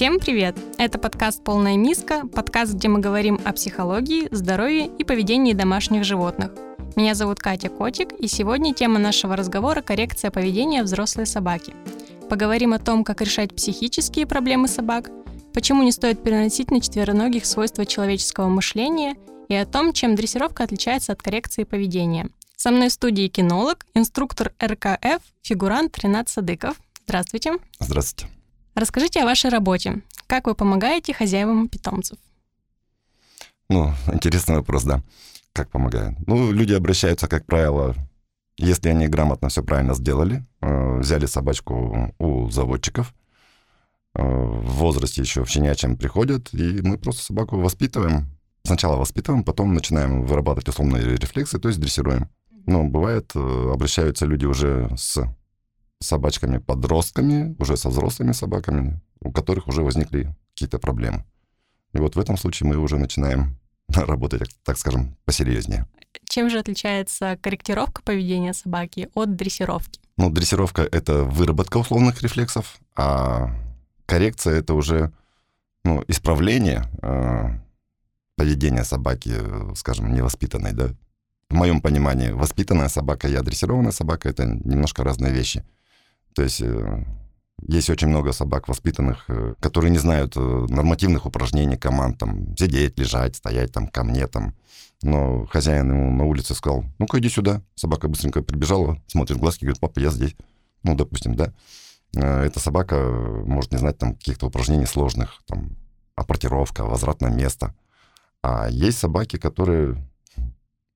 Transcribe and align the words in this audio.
Всем 0.00 0.18
привет! 0.18 0.56
Это 0.78 0.98
подкаст 0.98 1.44
«Полная 1.44 1.76
миска», 1.76 2.26
подкаст, 2.26 2.72
где 2.72 2.88
мы 2.88 3.00
говорим 3.00 3.38
о 3.44 3.52
психологии, 3.52 4.28
здоровье 4.30 4.86
и 4.86 5.04
поведении 5.04 5.52
домашних 5.52 6.04
животных. 6.04 6.52
Меня 6.96 7.14
зовут 7.14 7.38
Катя 7.38 7.68
Котик, 7.68 8.14
и 8.14 8.26
сегодня 8.26 8.72
тема 8.72 8.98
нашего 8.98 9.36
разговора– 9.36 9.82
коррекция 9.82 10.30
поведения 10.30 10.82
взрослой 10.82 11.26
собаки. 11.26 11.74
Поговорим 12.30 12.72
о 12.72 12.78
том, 12.78 13.04
как 13.04 13.20
решать 13.20 13.54
психические 13.54 14.24
проблемы 14.24 14.68
собак, 14.68 15.10
почему 15.52 15.82
не 15.82 15.92
стоит 15.92 16.22
переносить 16.22 16.70
на 16.70 16.80
четвероногих 16.80 17.44
свойства 17.44 17.84
человеческого 17.84 18.48
мышления 18.48 19.16
и 19.50 19.54
о 19.54 19.66
том, 19.66 19.92
чем 19.92 20.14
дрессировка 20.14 20.64
отличается 20.64 21.12
от 21.12 21.20
коррекции 21.20 21.64
поведения. 21.64 22.30
Со 22.56 22.70
мной 22.70 22.88
в 22.88 22.92
студии 22.94 23.28
кинолог, 23.28 23.84
инструктор 23.92 24.54
РКФ, 24.64 25.20
фигурант 25.42 25.98
Ренат 25.98 26.30
Садыков. 26.30 26.80
Здравствуйте. 27.04 27.58
Здравствуйте. 27.80 28.39
Расскажите 28.74 29.22
о 29.22 29.26
вашей 29.26 29.50
работе. 29.50 30.02
Как 30.26 30.46
вы 30.46 30.54
помогаете 30.54 31.12
хозяевам 31.12 31.68
питомцев? 31.68 32.18
Ну, 33.68 33.92
интересный 34.12 34.56
вопрос, 34.56 34.84
да. 34.84 35.02
Как 35.52 35.70
помогают? 35.70 36.16
Ну, 36.26 36.52
люди 36.52 36.72
обращаются, 36.72 37.28
как 37.28 37.46
правило, 37.46 37.94
если 38.56 38.88
они 38.88 39.08
грамотно 39.08 39.48
все 39.48 39.62
правильно 39.62 39.94
сделали, 39.94 40.44
э, 40.60 40.98
взяли 40.98 41.26
собачку 41.26 42.14
у 42.18 42.50
заводчиков, 42.50 43.14
э, 44.14 44.22
в 44.22 44.70
возрасте 44.76 45.22
еще 45.22 45.44
в 45.44 45.48
щенячьем 45.48 45.96
приходят, 45.96 46.52
и 46.52 46.80
мы 46.82 46.98
просто 46.98 47.22
собаку 47.22 47.58
воспитываем. 47.58 48.26
Сначала 48.64 48.96
воспитываем, 48.96 49.42
потом 49.42 49.72
начинаем 49.74 50.24
вырабатывать 50.24 50.68
условные 50.68 51.16
рефлексы, 51.16 51.58
то 51.58 51.68
есть 51.68 51.80
дрессируем. 51.80 52.28
Но 52.66 52.84
бывает, 52.84 53.32
э, 53.34 53.70
обращаются 53.72 54.26
люди 54.26 54.44
уже 54.44 54.90
с 54.96 55.24
собачками-подростками, 56.00 57.54
уже 57.58 57.76
со 57.76 57.88
взрослыми 57.88 58.32
собаками, 58.32 59.00
у 59.20 59.30
которых 59.30 59.68
уже 59.68 59.82
возникли 59.82 60.34
какие-то 60.54 60.78
проблемы. 60.78 61.24
И 61.92 61.98
вот 61.98 62.16
в 62.16 62.20
этом 62.20 62.36
случае 62.36 62.68
мы 62.68 62.76
уже 62.76 62.98
начинаем 62.98 63.58
работать, 63.88 64.42
так 64.64 64.78
скажем, 64.78 65.16
посерьезнее. 65.24 65.86
Чем 66.28 66.50
же 66.50 66.58
отличается 66.58 67.38
корректировка 67.40 68.02
поведения 68.02 68.54
собаки 68.54 69.08
от 69.14 69.36
дрессировки? 69.36 70.00
Ну, 70.16 70.30
дрессировка— 70.30 70.82
это 70.92 71.24
выработка 71.24 71.78
условных 71.78 72.22
рефлексов, 72.22 72.78
а 72.96 73.54
коррекция— 74.06 74.54
это 74.58 74.74
уже 74.74 75.12
ну, 75.84 76.04
исправление 76.08 76.84
э, 77.02 77.58
поведения 78.36 78.84
собаки, 78.84 79.34
скажем, 79.74 80.12
невоспитанной, 80.14 80.72
да. 80.72 80.90
В 81.48 81.54
моем 81.54 81.80
понимании, 81.80 82.30
воспитанная 82.30 82.88
собака 82.88 83.28
и 83.28 83.36
дрессированная 83.40 83.92
собака— 83.92 84.28
это 84.30 84.44
немножко 84.44 85.02
разные 85.02 85.32
вещи. 85.32 85.64
То 86.34 86.42
есть 86.42 86.60
э, 86.60 87.04
есть 87.66 87.90
очень 87.90 88.08
много 88.08 88.32
собак 88.32 88.68
воспитанных, 88.68 89.24
э, 89.28 89.54
которые 89.60 89.90
не 89.90 89.98
знают 89.98 90.36
э, 90.36 90.40
нормативных 90.40 91.26
упражнений, 91.26 91.76
команд, 91.76 92.18
там, 92.18 92.56
сидеть, 92.56 92.98
лежать, 92.98 93.36
стоять 93.36 93.72
там 93.72 93.88
ко 93.88 94.04
мне, 94.04 94.26
там. 94.26 94.54
Но 95.02 95.46
хозяин 95.46 95.90
ему 95.90 96.10
на 96.10 96.24
улице 96.24 96.54
сказал, 96.54 96.84
ну-ка 96.98 97.18
иди 97.18 97.28
сюда. 97.28 97.62
Собака 97.74 98.08
быстренько 98.08 98.42
прибежала, 98.42 99.02
смотрит 99.06 99.38
в 99.38 99.40
глазки, 99.40 99.64
говорит, 99.64 99.80
папа, 99.80 99.98
я 99.98 100.10
здесь. 100.10 100.36
Ну, 100.82 100.94
допустим, 100.94 101.34
да. 101.34 101.52
Эта 102.12 102.58
собака 102.60 102.96
может 103.46 103.72
не 103.72 103.78
знать 103.78 103.98
там 103.98 104.14
каких-то 104.14 104.46
упражнений 104.46 104.86
сложных, 104.86 105.42
там, 105.46 105.76
апортировка, 106.16 106.84
возврат 106.84 107.22
на 107.22 107.28
место. 107.28 107.74
А 108.42 108.68
есть 108.68 108.98
собаки, 108.98 109.36
которые 109.36 109.96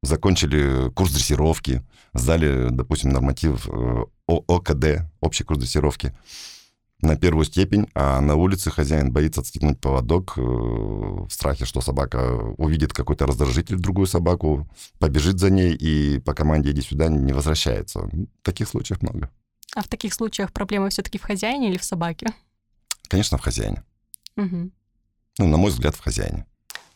закончили 0.02 0.90
курс 0.90 1.12
дрессировки, 1.12 1.82
сдали, 2.12 2.68
допустим, 2.70 3.10
норматив 3.10 3.66
э, 4.28 4.32
ОКД, 4.32 5.06
общий 5.20 5.44
курс 5.44 5.60
дрессировки, 5.60 6.14
на 7.04 7.16
первую 7.16 7.44
степень, 7.44 7.86
а 7.94 8.20
на 8.20 8.34
улице 8.34 8.70
хозяин 8.70 9.12
боится 9.12 9.40
отстегнуть 9.40 9.80
поводок 9.80 10.34
э, 10.36 10.40
в 10.40 11.28
страхе, 11.30 11.64
что 11.64 11.80
собака 11.80 12.36
увидит 12.56 12.92
какой-то 12.92 13.26
раздражитель, 13.26 13.76
другую 13.76 14.06
собаку, 14.06 14.68
побежит 14.98 15.38
за 15.38 15.50
ней 15.50 15.74
и 15.74 16.18
по 16.20 16.34
команде 16.34 16.70
«иди 16.70 16.80
сюда» 16.80 17.08
не 17.08 17.32
возвращается. 17.32 18.08
Таких 18.42 18.68
случаев 18.68 19.02
много. 19.02 19.30
А 19.74 19.82
в 19.82 19.88
таких 19.88 20.14
случаях 20.14 20.52
проблема 20.52 20.88
все-таки 20.88 21.18
в 21.18 21.22
хозяине 21.22 21.70
или 21.70 21.78
в 21.78 21.84
собаке? 21.84 22.26
Конечно, 23.08 23.38
в 23.38 23.42
хозяине. 23.42 23.82
Угу. 24.36 24.70
Ну, 25.38 25.48
на 25.48 25.56
мой 25.56 25.70
взгляд, 25.70 25.94
в 25.94 26.00
хозяине. 26.00 26.46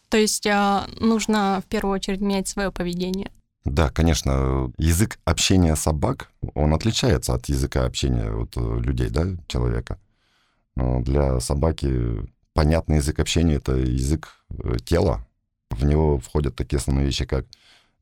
То 0.09 0.17
есть 0.17 0.47
а, 0.47 0.89
нужно 1.01 1.63
в 1.65 1.69
первую 1.69 1.95
очередь 1.95 2.21
менять 2.21 2.49
свое 2.49 2.73
поведение. 2.73 3.31
Да, 3.71 3.91
конечно, 3.91 4.73
язык 4.79 5.19
общения 5.25 5.77
собак, 5.77 6.31
он 6.55 6.75
отличается 6.75 7.35
от 7.35 7.49
языка 7.49 7.85
общения 7.85 8.31
вот, 8.31 8.57
э, 8.57 8.79
людей, 8.81 9.11
да, 9.11 9.27
человека. 9.47 9.99
Но 10.75 11.03
для 11.03 11.41
собаки 11.41 12.27
понятный 12.55 12.97
язык 12.97 13.19
общения— 13.19 13.55
это 13.57 13.73
язык 13.73 14.29
э, 14.51 14.77
тела. 14.85 15.27
В 15.71 15.85
него 15.85 16.19
входят 16.19 16.57
такие 16.57 16.79
основные 16.79 17.07
вещи, 17.07 17.27
как 17.27 17.47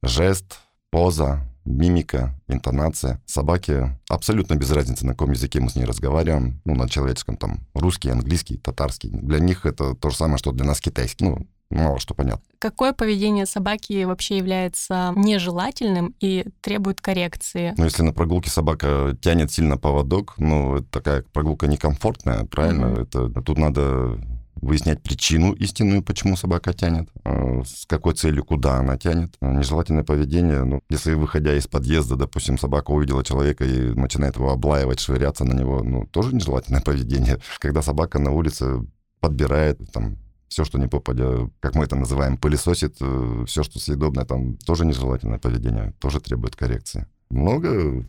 жест, 0.02 0.60
поза, 0.90 1.42
мимика, 1.64 2.38
интонация. 2.46 3.20
Собаке 3.26 3.98
абсолютно 4.08 4.54
без 4.54 4.70
разницы, 4.70 5.04
на 5.04 5.12
каком 5.12 5.32
языке 5.32 5.60
мы 5.60 5.68
с 5.68 5.74
ней 5.74 5.84
разговариваем. 5.84 6.60
Ну, 6.64 6.76
на 6.76 6.88
человеческом, 6.88 7.36
там, 7.36 7.66
русский, 7.74 8.10
английский, 8.10 8.56
татарский. 8.56 9.10
Для 9.10 9.40
них 9.40 9.66
это 9.66 9.94
то 9.94 10.10
же 10.10 10.16
самое, 10.16 10.38
что 10.38 10.52
для 10.52 10.64
нас 10.64 10.80
китайский. 10.80 11.24
Ну, 11.24 11.46
мало 11.70 11.98
что 11.98 12.14
понятно. 12.14 12.45
Какое 12.58 12.92
поведение 12.92 13.46
собаки 13.46 14.04
вообще 14.04 14.38
является 14.38 15.12
нежелательным 15.16 16.14
и 16.20 16.46
требует 16.60 17.00
коррекции? 17.00 17.74
Ну, 17.76 17.84
если 17.84 18.02
на 18.02 18.12
прогулке 18.12 18.50
собака 18.50 19.16
тянет 19.20 19.52
сильно 19.52 19.76
поводок, 19.76 20.34
ну, 20.38 20.76
это 20.76 20.86
такая 20.90 21.24
прогулка 21.32 21.66
некомфортная, 21.66 22.44
правильно? 22.44 22.86
Mm-hmm. 22.86 23.02
Это 23.02 23.42
тут 23.42 23.58
надо 23.58 24.18
выяснять 24.60 25.02
причину 25.02 25.52
истинную, 25.52 26.02
почему 26.02 26.36
собака 26.36 26.72
тянет, 26.72 27.08
а, 27.24 27.62
с 27.64 27.86
какой 27.86 28.14
целью, 28.14 28.44
куда 28.44 28.76
она 28.76 28.96
тянет. 28.96 29.34
А, 29.40 29.52
нежелательное 29.52 30.04
поведение, 30.04 30.64
ну, 30.64 30.80
если 30.88 31.14
выходя 31.14 31.54
из 31.56 31.66
подъезда, 31.66 32.16
допустим, 32.16 32.58
собака 32.58 32.90
увидела 32.90 33.24
человека 33.24 33.64
и 33.64 33.92
начинает 33.94 34.36
его 34.36 34.50
облаивать, 34.50 35.00
швыряться 35.00 35.44
на 35.44 35.52
него, 35.52 35.82
ну, 35.82 36.06
тоже 36.06 36.34
нежелательное 36.34 36.80
поведение. 36.84 37.38
Когда 37.58 37.82
собака 37.82 38.18
на 38.18 38.32
улице 38.32 38.80
подбирает 39.20 39.78
там 39.92 40.18
все, 40.48 40.64
что 40.64 40.78
не 40.78 40.88
попадя, 40.88 41.50
как 41.60 41.74
мы 41.74 41.84
это 41.84 41.96
называем, 41.96 42.36
пылесосит, 42.36 42.96
э, 43.00 43.44
все, 43.46 43.62
что 43.62 43.78
съедобное, 43.78 44.24
там 44.24 44.56
тоже 44.58 44.84
нежелательное 44.84 45.38
поведение, 45.38 45.92
тоже 46.00 46.20
требует 46.20 46.56
коррекции. 46.56 47.06
Много 47.30 48.04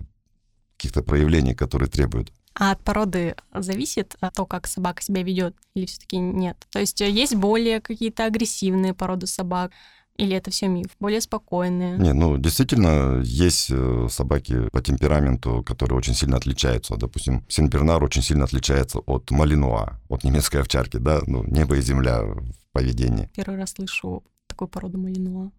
каких-то 0.77 1.01
проявлений, 1.01 1.55
которые 1.55 1.89
требуют. 1.89 2.31
А 2.53 2.71
от 2.71 2.83
породы 2.83 3.35
зависит 3.53 4.15
то, 4.33 4.45
как 4.45 4.67
собака 4.67 5.01
себя 5.01 5.21
ведет, 5.21 5.55
или 5.75 5.85
все-таки 5.85 6.17
нет? 6.17 6.57
То 6.71 6.79
есть 6.79 7.01
э, 7.01 7.09
есть 7.09 7.35
более 7.35 7.81
какие-то 7.81 8.25
агрессивные 8.25 8.93
породы 8.93 9.27
собак, 9.27 9.71
или 10.17 10.35
это 10.35 10.51
все 10.51 10.67
миф? 10.67 10.87
Более 10.99 11.21
спокойные? 11.21 11.97
Не, 11.97 12.13
ну, 12.13 12.37
действительно, 12.37 13.21
есть 13.23 13.67
э, 13.69 14.07
собаки 14.09 14.69
по 14.69 14.81
темпераменту, 14.81 15.63
которые 15.63 15.97
очень 15.97 16.15
сильно 16.15 16.37
отличаются. 16.37 16.97
Допустим, 16.97 17.45
Сенбернар 17.47 18.03
очень 18.03 18.23
сильно 18.23 18.45
отличается 18.45 18.99
от 18.99 19.29
Малинуа, 19.31 19.99
от 20.09 20.23
немецкой 20.23 20.61
овчарки, 20.61 20.97
да, 20.97 21.21
ну, 21.27 21.43
небо 21.43 21.77
и 21.77 21.81
земля 21.81 22.23
в 22.23 22.43
поведении. 22.71 23.29
Первый 23.35 23.57
раз 23.57 23.71
слышу 23.71 24.23
такую 24.47 24.67
породу 24.67 24.97
Малинуа. 24.97 25.51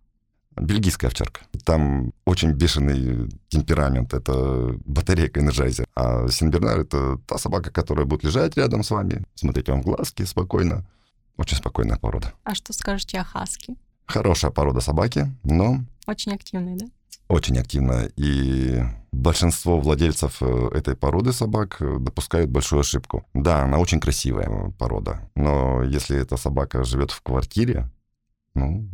Бельгийская 0.57 1.09
овчарка. 1.09 1.43
Там 1.65 2.13
очень 2.25 2.51
бешеный 2.51 3.31
темперамент, 3.49 4.13
это 4.13 4.75
батарейка 4.85 5.39
Energizer. 5.39 5.87
А 5.95 6.27
Сенбернар— 6.29 6.81
это 6.81 7.19
та 7.27 7.39
собака, 7.39 7.71
которая 7.71 8.07
будет 8.07 8.25
лежать 8.25 8.57
рядом 8.57 8.83
с 8.83 8.91
вами, 8.91 9.25
смотреть 9.37 9.69
вам 9.69 9.83
в 9.83 9.85
глазки 9.85 10.25
спокойно. 10.25 10.85
Очень 11.37 11.59
спокойная 11.59 11.97
порода. 11.97 12.33
А 12.43 12.57
что 12.57 12.73
скажете 12.73 13.21
о 13.21 13.25
хаски? 13.25 13.77
Хорошая 14.09 14.51
порода 14.51 14.81
собаки, 14.81 15.31
но... 15.45 15.85
Очень 16.07 16.33
активная, 16.33 16.77
да? 16.77 16.87
Очень 17.29 17.59
активная. 17.59 18.11
И 18.17 18.83
большинство 19.13 19.79
владельцев 19.79 20.39
э, 20.41 20.71
этой 20.73 20.97
породы 20.97 21.35
собак 21.35 21.77
э, 21.81 21.99
допускают 22.01 22.51
большую 22.51 22.81
ошибку. 22.81 23.27
Да, 23.35 23.65
она 23.65 23.79
очень 23.79 24.01
красивая 24.01 24.73
порода, 24.79 25.31
но 25.35 25.83
если 25.83 26.19
эта 26.19 26.39
собака 26.39 26.85
живет 26.85 27.11
в 27.11 27.21
квартире, 27.21 27.91
ну, 28.55 28.89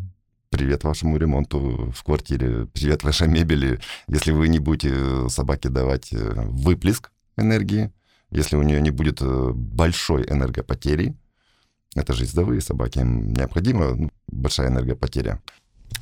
привет 0.50 0.82
вашему 0.82 1.16
ремонту 1.16 1.92
в 1.94 2.02
квартире, 2.02 2.66
привет 2.66 3.04
вашей 3.04 3.28
мебели. 3.28 3.78
Если 4.08 4.32
вы 4.32 4.48
не 4.48 4.58
будете 4.58 5.28
собаке 5.28 5.68
давать 5.68 6.12
э, 6.12 6.32
выплеск 6.34 7.12
энергии, 7.36 7.92
если 8.30 8.56
у 8.56 8.62
нее 8.62 8.80
не 8.80 8.90
будет 8.90 9.22
большой 9.22 10.24
энергопотери, 10.24 11.14
это 11.94 12.12
же 12.12 12.24
ездовые 12.24 12.60
собаки, 12.60 12.98
им 12.98 13.32
необходима 13.32 13.94
ну, 13.94 14.10
большая 14.28 14.68
энергопотеря. 14.68 15.40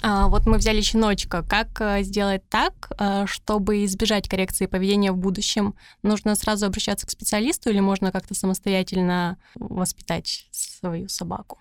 А, 0.00 0.28
вот 0.28 0.46
мы 0.46 0.58
взяли 0.58 0.80
щеночка. 0.80 1.42
Как 1.42 1.80
э, 1.80 2.02
сделать 2.02 2.42
так, 2.48 2.90
э, 2.98 3.26
чтобы 3.26 3.84
избежать 3.84 4.28
коррекции 4.28 4.66
поведения 4.66 5.12
в 5.12 5.16
будущем? 5.16 5.74
Нужно 6.02 6.34
сразу 6.34 6.66
обращаться 6.66 7.06
к 7.06 7.10
специалисту 7.10 7.70
или 7.70 7.80
можно 7.80 8.10
как-то 8.10 8.34
самостоятельно 8.34 9.38
воспитать 9.54 10.48
свою 10.50 11.08
собаку? 11.08 11.58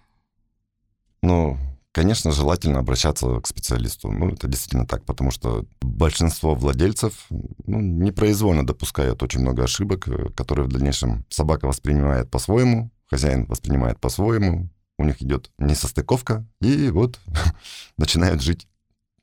Ну, 1.22 1.58
конечно, 1.92 2.32
желательно 2.32 2.80
обращаться 2.80 3.40
к 3.42 3.48
специалисту. 3.48 4.12
Ну, 4.12 4.30
это 4.30 4.48
действительно 4.48 4.88
так, 4.88 5.04
потому 5.06 5.30
что 5.30 5.66
большинство 5.82 6.56
владельцев 6.56 7.28
ну, 7.30 7.80
непроизвольно 7.80 8.66
допускают 8.66 9.22
очень 9.22 9.42
много 9.42 9.64
ошибок, 9.64 10.08
э, 10.08 10.30
которые 10.36 10.66
в 10.66 10.72
дальнейшем 10.72 11.26
собака 11.30 11.68
воспринимает 11.68 12.32
по-своему, 12.32 12.90
хозяин 13.12 13.46
воспринимает 13.46 14.00
по-своему, 14.00 14.70
у 14.98 15.04
них 15.04 15.22
идет 15.22 15.52
несостыковка, 15.58 16.46
и 16.62 16.90
вот 16.90 17.20
начинают 17.98 18.42
жить, 18.42 18.68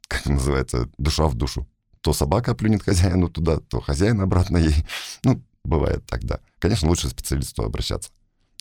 как 0.07 0.27
называется, 0.27 0.89
душа 0.99 1.27
в 1.27 1.35
душу. 1.35 1.67
То 2.03 2.13
собака 2.13 2.55
плюнет 2.55 2.83
хозяину 2.83 3.29
туда, 3.29 3.59
то 3.59 3.81
хозяин 3.81 4.21
обратно 4.21 4.59
ей. 4.59 4.87
Ну, 5.25 5.43
бывает 5.65 6.05
тогда. 6.07 6.41
Конечно, 6.59 6.89
лучше 6.89 7.09
специалисту 7.09 7.65
обращаться. 7.65 8.11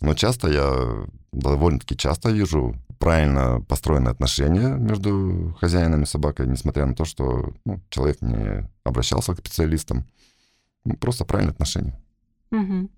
Но 0.01 0.13
часто 0.13 0.49
я, 0.49 1.05
довольно-таки 1.31 1.97
часто 1.97 2.29
вижу 2.29 2.75
правильно 2.99 3.61
построенные 3.67 4.11
отношения 4.11 4.75
между 4.75 5.55
хозяином 5.59 6.03
и 6.03 6.05
собакой, 6.05 6.47
несмотря 6.47 6.85
на 6.85 6.95
то, 6.95 7.05
что 7.05 7.53
ну, 7.65 7.81
человек 7.89 8.21
не 8.21 8.69
обращался 8.83 9.33
к 9.33 9.39
специалистам. 9.39 10.07
Ну, 10.85 10.95
просто 10.95 11.25
правильные 11.25 11.51
отношения. 11.51 11.99
Угу. 12.51 12.89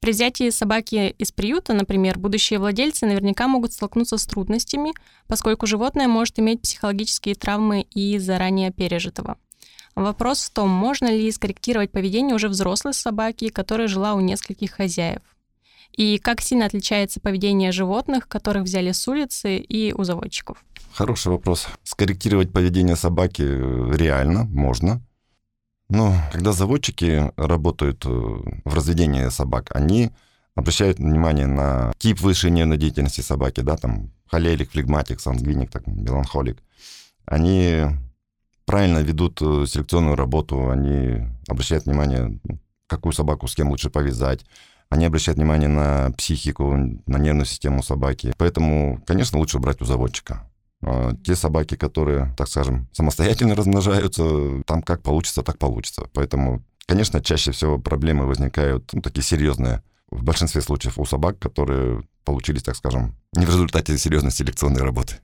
При 0.00 0.10
взятии 0.10 0.50
собаки 0.50 1.14
из 1.18 1.32
приюта, 1.32 1.72
например, 1.72 2.18
будущие 2.18 2.58
владельцы 2.58 3.06
наверняка 3.06 3.48
могут 3.48 3.72
столкнуться 3.72 4.18
с 4.18 4.26
трудностями, 4.26 4.92
поскольку 5.26 5.66
животное 5.66 6.08
может 6.08 6.38
иметь 6.38 6.60
психологические 6.60 7.34
травмы 7.34 7.82
и 7.82 8.18
заранее 8.18 8.70
пережитого. 8.70 9.38
Вопрос 9.94 10.44
в 10.44 10.50
том, 10.52 10.68
можно 10.68 11.06
ли 11.06 11.30
скорректировать 11.30 11.92
поведение 11.92 12.34
уже 12.34 12.48
взрослой 12.48 12.94
собаки, 12.94 13.48
которая 13.48 13.88
жила 13.88 14.14
у 14.14 14.20
нескольких 14.20 14.72
хозяев. 14.72 15.22
И 15.96 16.18
как 16.18 16.40
сильно 16.40 16.66
отличается 16.66 17.20
поведение 17.20 17.70
животных, 17.70 18.26
которых 18.26 18.64
взяли 18.64 18.90
с 18.90 19.06
улицы, 19.06 19.58
и 19.58 19.92
у 19.92 20.02
заводчиков? 20.02 20.64
Хороший 20.92 21.28
вопрос. 21.28 21.68
Скорректировать 21.84 22.52
поведение 22.52 22.96
собаки 22.96 23.42
э, 23.42 23.96
реально, 23.96 24.44
можно. 24.44 25.00
Но 25.88 26.16
когда 26.32 26.52
заводчики 26.52 27.32
работают 27.36 28.04
э, 28.06 28.08
в 28.08 28.74
разведении 28.74 29.28
собак, 29.28 29.70
они 29.74 30.10
обращают 30.54 30.98
внимание 30.98 31.46
на 31.46 31.92
тип 31.98 32.20
высшей 32.20 32.50
нервной 32.50 32.78
деятельности 32.78 33.20
собаки, 33.20 33.60
да, 33.60 33.76
там 33.76 34.10
холерик, 34.26 34.70
флегматик, 34.70 35.20
сангвиник, 35.20 35.70
так, 35.70 35.86
меланхолик. 35.86 36.62
Они 37.26 37.84
правильно 38.64 38.98
ведут 38.98 39.40
э, 39.42 39.66
селекционную 39.66 40.16
работу, 40.16 40.70
они 40.70 41.26
обращают 41.48 41.84
внимание, 41.84 42.38
ну, 42.44 42.58
какую 42.86 43.12
собаку 43.12 43.46
с 43.46 43.54
кем 43.54 43.70
лучше 43.70 43.90
повязать, 43.90 44.44
они 44.88 45.06
обращают 45.06 45.38
внимание 45.38 45.68
на 45.68 46.12
психику, 46.16 46.76
на 46.76 47.18
нервную 47.18 47.46
систему 47.46 47.82
собаки. 47.82 48.32
Поэтому, 48.38 49.02
конечно, 49.06 49.38
лучше 49.38 49.58
брать 49.58 49.80
у 49.82 49.84
заводчика. 49.84 50.48
А 50.86 51.14
те 51.24 51.34
собаки, 51.34 51.76
которые, 51.76 52.34
так 52.36 52.48
скажем, 52.48 52.88
самостоятельно 52.92 53.54
размножаются, 53.54 54.62
там 54.66 54.82
как 54.82 55.02
получится, 55.02 55.42
так 55.42 55.58
получится. 55.58 56.08
Поэтому, 56.12 56.62
конечно, 56.86 57.22
чаще 57.22 57.52
всего 57.52 57.78
проблемы 57.78 58.26
возникают, 58.26 58.92
ну, 58.92 59.00
такие 59.00 59.22
серьезные, 59.22 59.82
в 60.10 60.22
большинстве 60.22 60.60
случаев 60.60 60.98
у 60.98 61.04
собак, 61.06 61.38
которые 61.38 62.02
получились, 62.24 62.62
так 62.62 62.76
скажем, 62.76 63.16
не 63.34 63.46
в 63.46 63.48
результате 63.48 63.96
серьезной 63.98 64.30
селекционной 64.30 64.82
работы. 64.82 65.16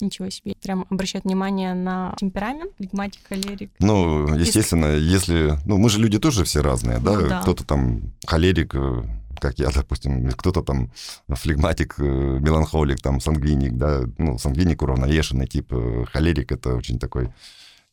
Ничего 0.00 0.28
себе. 0.28 0.54
Прям 0.60 0.86
обращать 0.90 1.24
внимание 1.24 1.72
на 1.72 2.14
темперамент, 2.18 2.72
флегматик, 2.76 3.20
холерик. 3.28 3.70
Ну, 3.78 4.34
естественно, 4.34 4.96
если... 4.96 5.56
Ну, 5.64 5.78
мы 5.78 5.88
же 5.88 6.00
люди 6.00 6.18
тоже 6.18 6.44
все 6.44 6.62
разные, 6.62 6.98
да? 6.98 7.12
Ну, 7.12 7.28
да. 7.28 7.42
Кто-то 7.42 7.64
там 7.64 8.12
холерик, 8.26 8.74
э, 8.74 9.04
как 9.40 9.58
я, 9.58 9.70
допустим, 9.70 10.30
кто-то 10.32 10.62
там 10.62 10.90
флегматик, 11.28 11.96
э, 11.98 12.02
меланхолик, 12.02 13.00
там 13.00 13.20
сангвиник, 13.20 13.74
да? 13.76 14.02
Ну, 14.18 14.38
сангвиник 14.38 14.82
уравновешенный 14.82 15.46
тип, 15.46 15.72
э, 15.72 16.04
холерик— 16.12 16.52
это 16.52 16.74
очень 16.74 16.98
такой 16.98 17.32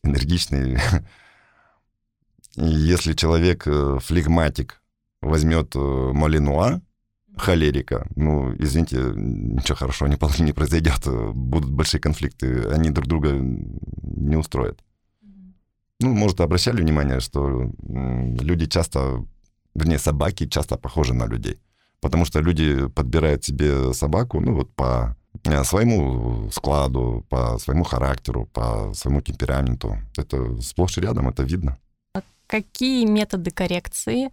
энергичный. 0.02 0.78
И 2.56 2.66
если 2.66 3.14
человек 3.14 3.64
флегматик 3.64 4.82
возьмет 5.22 5.74
малинуа, 5.74 6.80
холерика. 7.36 8.06
Ну, 8.16 8.54
извините, 8.58 8.98
ничего 9.14 9.76
хорошего 9.76 10.08
не, 10.08 10.16
не 10.44 10.52
произойдет. 10.52 11.06
Будут 11.34 11.70
большие 11.70 12.00
конфликты. 12.00 12.68
Они 12.68 12.90
друг 12.90 13.06
друга 13.06 13.32
не 13.32 14.36
устроят. 14.36 14.80
Ну, 16.00 16.14
может, 16.14 16.40
обращали 16.40 16.82
внимание, 16.82 17.20
что 17.20 17.70
люди 17.82 18.66
часто, 18.66 19.24
вернее, 19.74 19.98
собаки 19.98 20.46
часто 20.46 20.76
похожи 20.76 21.14
на 21.14 21.26
людей. 21.26 21.60
Потому 22.00 22.24
что 22.24 22.40
люди 22.40 22.88
подбирают 22.88 23.44
себе 23.44 23.94
собаку, 23.94 24.40
ну, 24.40 24.54
вот 24.54 24.74
по 24.74 25.16
э, 25.44 25.64
своему 25.64 26.50
складу, 26.50 27.24
по 27.28 27.58
своему 27.58 27.84
характеру, 27.84 28.48
по 28.52 28.92
своему 28.94 29.20
темпераменту. 29.20 29.98
Это 30.16 30.60
сплошь 30.60 30.98
и 30.98 31.00
рядом, 31.00 31.28
это 31.28 31.44
видно. 31.44 31.78
А 32.14 32.22
какие 32.46 33.04
методы 33.06 33.50
коррекции 33.50 34.30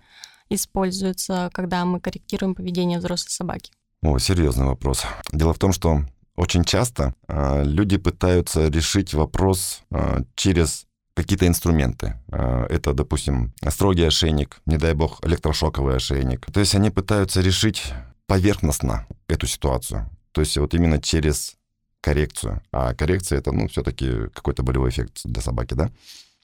используется, 0.50 1.50
когда 1.54 1.86
мы 1.86 2.00
корректируем 2.00 2.56
поведение 2.56 2.98
взрослой 2.98 3.30
собаки? 3.30 3.72
О, 4.02 4.18
серьезный 4.18 4.66
вопрос. 4.66 5.04
Дело 5.32 5.54
в 5.54 5.60
том, 5.60 5.72
что 5.74 6.06
очень 6.36 6.64
часто 6.64 7.14
э, 7.28 7.64
люди 7.66 7.98
пытаются 7.98 8.70
решить 8.70 9.14
вопрос 9.14 9.82
э, 9.92 10.22
через 10.36 10.88
какие-то 11.22 11.48
инструменты. 11.48 12.16
Э, 12.32 12.66
это, 12.70 12.94
допустим, 12.94 13.54
строгий 13.70 14.04
ошейник, 14.04 14.62
не 14.66 14.78
дай 14.78 14.94
бог, 14.94 15.26
электрошоковый 15.26 15.96
ошейник. 15.96 16.46
То 16.52 16.60
есть 16.60 16.76
они 16.76 16.90
пытаются 16.90 17.42
решить 17.42 17.94
поверхностно 18.28 19.08
эту 19.28 19.48
ситуацию. 19.48 20.10
То 20.32 20.42
есть 20.42 20.58
вот 20.58 20.74
именно 20.74 21.02
через 21.02 21.56
коррекцию. 22.02 22.62
А 22.72 22.94
коррекция 22.94 23.40
это, 23.40 23.52
ну, 23.52 23.68
все-таки 23.68 24.30
какой-то 24.34 24.64
болевой 24.64 24.90
эффект 24.90 25.22
для 25.26 25.42
собаки, 25.42 25.74
да? 25.74 25.92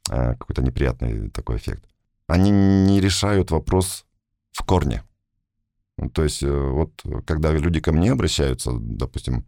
Какой-то 0.07 0.62
неприятный 0.62 1.30
такой 1.30 1.57
эффект 1.57 1.83
они 2.28 2.51
не 2.51 3.00
решают 3.01 3.51
вопрос 3.51 4.06
в 4.51 4.63
корне. 4.63 5.04
Ну, 5.98 6.10
то 6.10 6.24
есть 6.24 6.44
э, 6.44 6.50
вот 6.50 6.92
когда 7.25 7.51
люди 7.54 7.80
ко 7.80 7.92
мне 7.92 8.12
обращаются, 8.12 8.71
допустим, 8.74 9.45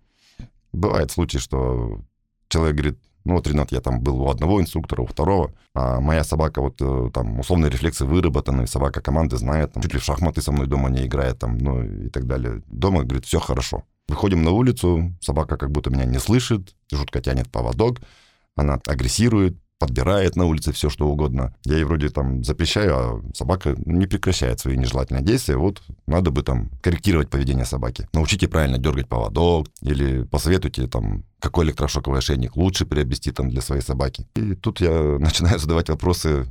бывает 0.71 1.11
случай, 1.11 1.39
что 1.39 2.01
человек 2.47 2.75
говорит, 2.75 2.99
ну 3.27 3.33
вот, 3.33 3.45
Ренат, 3.45 3.73
я 3.73 3.81
там 3.81 3.99
был 3.99 4.21
у 4.21 4.29
одного 4.29 4.61
инструктора, 4.61 5.01
у 5.01 5.05
второго, 5.05 5.53
а 5.75 5.99
моя 5.99 6.23
собака, 6.23 6.61
вот 6.61 6.77
э, 6.79 7.11
там 7.13 7.39
условные 7.41 7.69
рефлексы 7.69 8.05
выработаны, 8.05 8.67
собака 8.67 9.01
команды 9.01 9.35
знает, 9.37 9.73
там, 9.73 9.83
чуть 9.83 9.93
ли 9.93 9.99
в 9.99 10.03
шахматы 10.03 10.41
со 10.41 10.53
мной 10.53 10.67
дома 10.67 10.89
не 10.89 11.05
играет, 11.05 11.37
там, 11.37 11.57
ну 11.57 11.83
и 11.83 12.09
так 12.09 12.25
далее. 12.25 12.63
Дома, 12.67 13.03
говорит, 13.03 13.25
все 13.25 13.39
хорошо. 13.39 13.83
Выходим 14.07 14.43
на 14.43 14.51
улицу, 14.51 15.13
собака 15.19 15.57
как 15.57 15.71
будто 15.71 15.89
меня 15.89 16.05
не 16.05 16.19
слышит, 16.19 16.73
жутко 16.89 17.19
тянет 17.19 17.51
поводок, 17.51 17.99
она 18.55 18.79
агрессирует, 18.87 19.57
подбирает 19.77 20.35
на 20.35 20.45
улице 20.45 20.71
все, 20.71 20.89
что 20.89 21.07
угодно. 21.07 21.53
Я 21.65 21.75
ей 21.75 21.83
вроде 21.83 22.09
там 22.09 22.43
запрещаю, 22.43 22.95
а 22.95 23.21
собака 23.35 23.75
не 23.85 24.07
прекращает 24.07 24.59
свои 24.59 24.77
нежелательные 24.77 25.23
действия. 25.23 25.57
Вот 25.57 25.83
надо 26.07 26.31
бы 26.31 26.43
там 26.43 26.69
корректировать 26.81 27.29
поведение 27.29 27.65
собаки. 27.65 28.07
Научите 28.13 28.47
правильно 28.47 28.77
дергать 28.77 29.07
поводок 29.07 29.67
или 29.81 30.23
посоветуйте 30.23 30.87
там, 30.87 31.23
какой 31.39 31.65
электрошоковый 31.65 32.19
ошейник 32.19 32.55
лучше 32.55 32.85
приобрести 32.85 33.31
там 33.31 33.49
для 33.49 33.61
своей 33.61 33.81
собаки. 33.81 34.27
И 34.35 34.55
тут 34.55 34.81
я 34.81 34.91
начинаю 35.19 35.59
задавать 35.59 35.89
вопросы, 35.89 36.45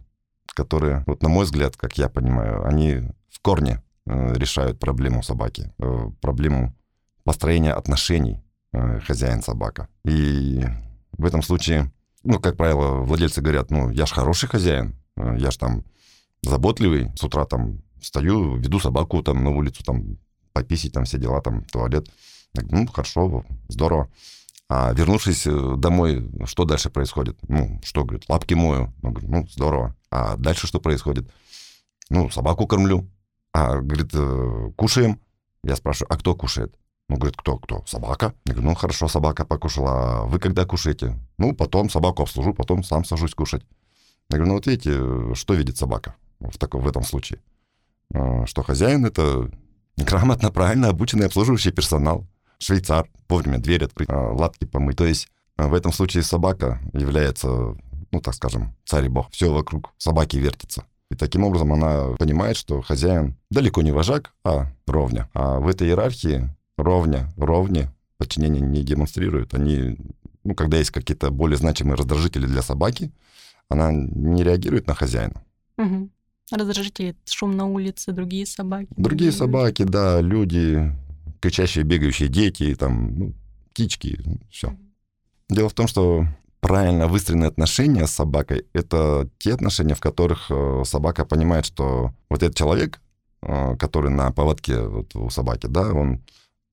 которые, 0.46 1.04
вот 1.06 1.22
на 1.22 1.28
мой 1.28 1.44
взгляд, 1.44 1.76
как 1.76 1.98
я 1.98 2.08
понимаю, 2.08 2.66
они 2.66 3.02
в 3.28 3.40
корне 3.40 3.82
э, 4.06 4.34
решают 4.34 4.78
проблему 4.78 5.22
собаки, 5.22 5.72
э, 5.78 6.10
проблему 6.20 6.74
построения 7.24 7.72
отношений 7.72 8.42
э, 8.72 9.00
хозяин-собака. 9.00 9.88
И 10.04 10.64
в 11.12 11.24
этом 11.24 11.42
случае 11.42 11.90
ну, 12.26 12.40
как 12.40 12.56
правило, 12.56 13.02
владельцы 13.02 13.40
говорят, 13.40 13.70
ну, 13.70 13.90
я 13.90 14.04
ж 14.04 14.10
хороший 14.10 14.48
хозяин, 14.48 14.96
я 15.16 15.50
ж 15.50 15.56
там 15.56 15.84
заботливый, 16.42 17.12
с 17.16 17.22
утра 17.22 17.44
там 17.44 17.82
встаю, 18.00 18.56
веду 18.56 18.80
собаку 18.80 19.22
там 19.22 19.44
на 19.44 19.50
улицу, 19.50 19.84
там 19.84 20.18
пописить, 20.52 20.92
там 20.92 21.04
все 21.04 21.18
дела, 21.18 21.40
там 21.40 21.64
туалет. 21.64 22.10
Ну, 22.54 22.86
хорошо, 22.88 23.44
здорово. 23.68 24.08
А 24.68 24.92
вернувшись 24.92 25.46
э, 25.46 25.75
домой, 25.76 26.28
что 26.44 26.64
дальше 26.64 26.90
происходит? 26.90 27.38
Ну, 27.49 27.80
что, 27.85 28.04
говорит, 28.04 28.28
лапки 28.28 28.54
мою. 28.54 28.92
Я 29.02 29.11
говорю, 29.11 29.28
ну, 29.28 29.46
здорово. 29.49 29.96
А 30.11 30.37
дальше 30.37 30.66
что 30.66 30.80
происходит? 30.80 31.30
Ну, 32.11 32.30
собаку 32.30 32.66
кормлю. 32.66 33.08
А, 33.52 33.80
говорит, 33.80 34.11
э, 34.12 34.70
кушаем. 34.76 35.20
Я 35.62 35.76
спрашиваю, 35.76 36.12
а 36.12 36.18
кто 36.18 36.35
кушает? 36.35 36.76
Ну, 37.08 37.16
говорит, 37.16 37.37
кто, 37.37 37.58
кто? 37.58 37.85
Собака? 37.87 38.35
Я 38.44 38.54
говорю, 38.54 38.70
ну, 38.70 38.75
хорошо, 38.75 39.06
собака 39.06 39.44
покушала. 39.44 40.23
А 40.23 40.25
вы 40.25 40.40
когда 40.40 40.64
кушаете? 40.64 41.16
Ну, 41.38 41.54
потом 41.54 41.88
собаку 41.88 42.25
обслужу, 42.25 42.52
потом 42.52 42.82
сам 42.82 43.04
сажусь 43.04 43.35
кушать. 43.35 43.62
Я 44.30 44.38
говорю, 44.38 44.49
ну, 44.49 44.54
вот 44.54 44.66
видите, 44.66 45.35
что 45.35 45.54
видит 45.54 45.76
собака 45.76 46.16
в, 46.40 46.58
таком, 46.58 46.82
в 46.82 46.88
этом 46.88 47.04
случае? 47.04 47.40
А, 48.12 48.46
что 48.46 48.64
хозяин— 48.64 49.06
это 49.06 49.49
грамотно, 49.96 50.50
правильно 50.50 50.88
обученный 50.88 51.26
обслуживающий 51.26 51.70
персонал. 51.70 52.26
Швейцар, 52.58 53.08
вовремя 53.28 53.58
дверь 53.58 53.84
открыть, 53.84 54.08
а, 54.10 54.32
лапки 54.32 54.64
помыть. 54.64 54.96
То 54.96 55.06
есть 55.06 55.28
в 55.56 55.75
этом 55.75 55.92
случае 55.92 56.22
собака 56.22 56.80
является, 56.92 57.48
ну, 58.12 58.20
так 58.20 58.34
скажем, 58.34 58.75
царь 58.84 59.06
и 59.06 59.08
бог. 59.08 59.30
Все 59.30 59.52
вокруг 59.52 59.92
собаки 59.98 60.36
вертится. 60.36 60.84
И 61.10 61.14
таким 61.14 61.44
образом 61.44 61.72
она 61.72 62.14
понимает, 62.18 62.56
что 62.56 62.82
хозяин 62.82 63.36
далеко 63.50 63.82
не 63.82 63.92
вожак, 63.92 64.32
а 64.44 64.72
ровня. 64.86 65.28
А 65.34 65.60
в 65.60 65.68
этой 65.68 65.88
иерархии 65.88 66.50
ровня, 66.76 67.32
ровни 67.36 67.90
подчинение 68.18 68.60
не 68.60 68.82
демонстрируют. 68.82 69.54
Они, 69.54 69.96
ну, 70.42 70.54
когда 70.54 70.78
есть 70.78 70.90
какие-то 70.90 71.30
более 71.30 71.58
значимые 71.58 71.96
раздражители 71.96 72.46
для 72.46 72.62
собаки, 72.62 73.12
она 73.68 73.92
не 73.92 74.42
реагирует 74.42 74.86
на 74.86 74.94
хозяина. 74.94 75.42
Угу. 75.78 76.10
Раздражители, 76.52 77.16
шум 77.25 77.56
на 77.56 77.66
улице, 77.66 78.12
другие 78.12 78.46
собаки. 78.46 78.88
Другие 78.96 79.32
собаки, 79.32 79.82
да, 79.82 80.20
люди, 80.20 80.92
кричащие, 81.40 81.84
бегающие 81.84 82.28
дети, 82.28 82.74
там, 82.74 83.18
ну, 83.18 83.34
птички, 83.72 84.20
все. 84.50 84.76
Дело 85.48 85.68
в 85.68 85.74
том, 85.74 85.86
что 85.86 86.26
правильно 86.60 87.06
выстроенные 87.06 87.48
отношения 87.48 88.06
с 88.06 88.12
собакой— 88.12 88.66
это 88.72 89.28
те 89.38 89.54
отношения, 89.54 89.94
в 89.94 90.00
которых 90.00 90.50
э, 90.50 90.82
собака 90.84 91.24
понимает, 91.24 91.66
что 91.66 92.12
вот 92.28 92.42
этот 92.42 92.56
человек, 92.56 93.00
э, 93.42 93.76
который 93.76 94.10
на 94.10 94.32
поводке 94.32 94.80
вот 94.80 95.14
у 95.14 95.30
собаки, 95.30 95.66
да, 95.66 95.92
он, 95.92 96.22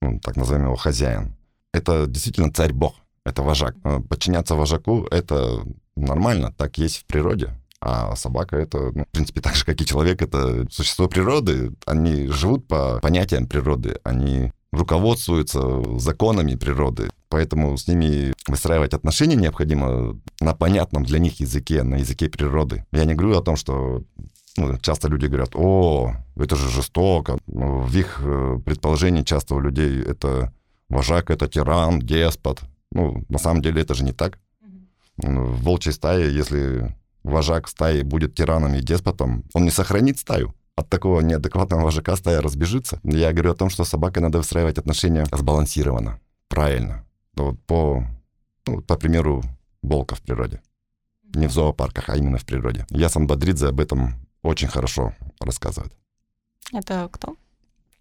ну, 0.01 0.19
так 0.19 0.35
назовем 0.35 0.65
его 0.65 0.75
хозяин, 0.75 1.35
это 1.73 2.07
действительно 2.07 2.51
царь-бог, 2.51 2.95
это 3.25 3.43
вожак. 3.43 3.75
Подчиняться 4.09 4.55
вожаку— 4.55 5.07
это 5.11 5.63
нормально, 5.95 6.53
так 6.57 6.77
есть 6.77 6.97
в 6.97 7.05
природе. 7.05 7.51
А 7.85 8.15
собака 8.15 8.55
это, 8.55 8.91
ну, 8.95 9.03
в 9.03 9.09
принципе, 9.09 9.41
так 9.41 9.55
же, 9.55 9.65
как 9.65 9.81
и 9.81 9.85
человек, 9.85 10.21
это 10.21 10.65
существо 10.71 11.09
природы. 11.09 11.73
Они 11.85 12.27
живут 12.27 12.65
по 12.65 12.99
понятиям 13.01 13.45
природы, 13.45 13.99
они 14.05 14.53
руководствуются 14.71 15.99
законами 15.99 16.55
природы. 16.55 17.09
Поэтому 17.27 17.77
с 17.77 17.85
ними 17.87 18.33
выстраивать 18.47 18.93
отношения 18.93 19.35
необходимо 19.35 20.17
на 20.39 20.53
понятном 20.53 21.03
для 21.03 21.19
них 21.19 21.41
языке, 21.41 21.83
на 21.83 21.95
языке 21.95 22.29
природы. 22.29 22.85
Я 22.93 23.03
не 23.03 23.15
говорю 23.15 23.37
о 23.37 23.43
том, 23.43 23.57
что 23.57 24.03
ну, 24.55 24.77
часто 24.77 25.09
люди 25.09 25.25
говорят, 25.25 25.53
о, 25.53 26.13
это 26.37 26.55
же 26.55 26.69
жестоко. 26.69 27.37
В 27.47 27.97
их 27.97 28.21
э, 28.23 28.59
предположении 28.65 29.23
часто 29.23 29.55
у 29.55 29.59
людей 29.59 30.01
это 30.01 30.53
вожак, 30.87 31.31
это 31.31 31.49
тиран, 31.49 31.99
деспот. 31.99 32.61
Ну, 32.93 33.25
на 33.27 33.39
самом 33.39 33.61
деле 33.61 33.81
это 33.81 33.93
же 33.93 34.05
не 34.05 34.13
так. 34.13 34.39
В 35.17 35.63
волчьей 35.63 35.93
стае, 35.93 36.33
если 36.33 36.95
вожак 37.23 37.67
стаи 37.67 38.01
будет 38.01 38.35
тираном 38.35 38.75
и 38.75 38.81
деспотом, 38.81 39.45
он 39.53 39.63
не 39.65 39.71
сохранит 39.71 40.19
стаю 40.19 40.53
от 40.75 40.89
такого 40.89 41.21
неадекватного 41.21 41.81
вожака 41.81 42.15
стая 42.15 42.41
разбежится. 42.41 42.99
Я 43.03 43.31
говорю 43.31 43.51
о 43.51 43.55
том, 43.55 43.69
что 43.69 43.83
с 43.83 43.89
собакой 43.89 44.23
надо 44.23 44.39
выстраивать 44.39 44.77
отношения 44.77 45.25
сбалансированно, 45.31 46.19
правильно. 46.47 47.05
Вот 47.35 47.59
по, 47.65 48.03
ну, 48.67 48.81
по 48.81 48.95
примеру 48.95 49.43
волка 49.81 50.15
в 50.15 50.21
природе. 50.21 50.61
Не 51.35 51.47
в 51.47 51.51
зоопарках, 51.51 52.09
а 52.09 52.15
именно 52.15 52.37
в 52.37 52.45
природе. 52.45 52.85
Ясан 52.89 53.27
Бадридзе 53.27 53.67
об 53.67 53.79
этом 53.79 54.15
очень 54.41 54.67
хорошо 54.67 55.13
рассказывает. 55.39 55.93
Это 56.71 57.07
кто? 57.11 57.35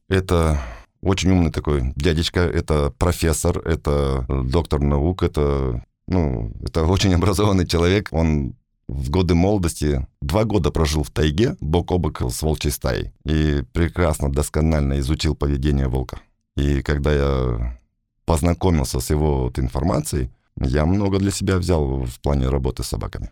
Это 0.08 0.60
очень 1.02 1.30
умный 1.30 1.50
такой 1.50 1.92
дядечка, 1.96 2.40
это 2.40 2.92
профессор, 2.98 3.58
это 3.58 4.24
доктор 4.28 4.80
наук, 4.80 5.22
это, 5.22 5.84
ну, 6.06 6.52
это 6.62 6.84
очень 6.84 7.14
образованный 7.14 7.66
человек. 7.66 8.08
Он 8.12 8.54
в 8.88 9.10
годы 9.10 9.34
молодости 9.34 10.06
два 10.20 10.44
года 10.44 10.70
прожил 10.70 11.02
в 11.02 11.10
тайге 11.10 11.56
бок 11.60 11.92
о 11.92 11.98
бок 11.98 12.22
с 12.22 12.42
волчьей 12.42 12.72
стаей 12.72 13.12
и 13.24 13.62
прекрасно, 13.72 14.30
досконально 14.30 15.00
изучил 15.00 15.34
поведение 15.34 15.88
волка. 15.88 16.20
И 16.56 16.82
когда 16.82 17.12
я 17.12 17.78
познакомился 18.24 19.00
с 19.00 19.10
его 19.10 19.44
вот 19.44 19.58
информацией, 19.58 20.30
я 20.60 20.84
много 20.84 21.18
для 21.18 21.30
себя 21.30 21.58
взял 21.58 22.04
в 22.04 22.20
плане 22.20 22.48
работы 22.48 22.82
с 22.82 22.88
собаками. 22.88 23.30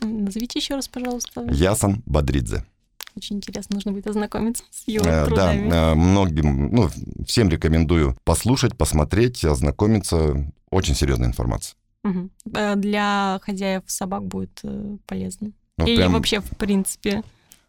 Назовите 0.00 0.58
еще 0.58 0.74
раз, 0.74 0.88
пожалуйста. 0.88 1.42
Ясан 1.50 2.02
Бадридзе. 2.06 2.64
Очень 3.14 3.36
интересно, 3.36 3.74
нужно 3.74 3.92
будет 3.92 4.06
ознакомиться 4.06 4.64
с 4.70 4.88
его 4.88 5.04
э, 5.04 5.26
трудами. 5.26 5.68
Да, 5.68 5.92
э, 5.92 5.94
многим, 5.94 6.74
ну, 6.74 6.88
всем 7.26 7.50
рекомендую 7.50 8.16
послушать, 8.24 8.76
посмотреть, 8.76 9.44
ознакомиться. 9.44 10.50
Очень 10.70 10.94
серьезная 10.94 11.28
информация. 11.28 11.76
Угу. 12.04 12.30
Для 12.76 13.40
хозяев 13.42 13.82
собак 13.86 14.24
будет 14.24 14.60
э, 14.64 14.96
полезно. 15.06 15.52
Ну, 15.78 15.86
Или 15.86 15.96
прям... 15.96 16.12
вообще, 16.12 16.40
в 16.40 16.50
принципе? 16.56 17.22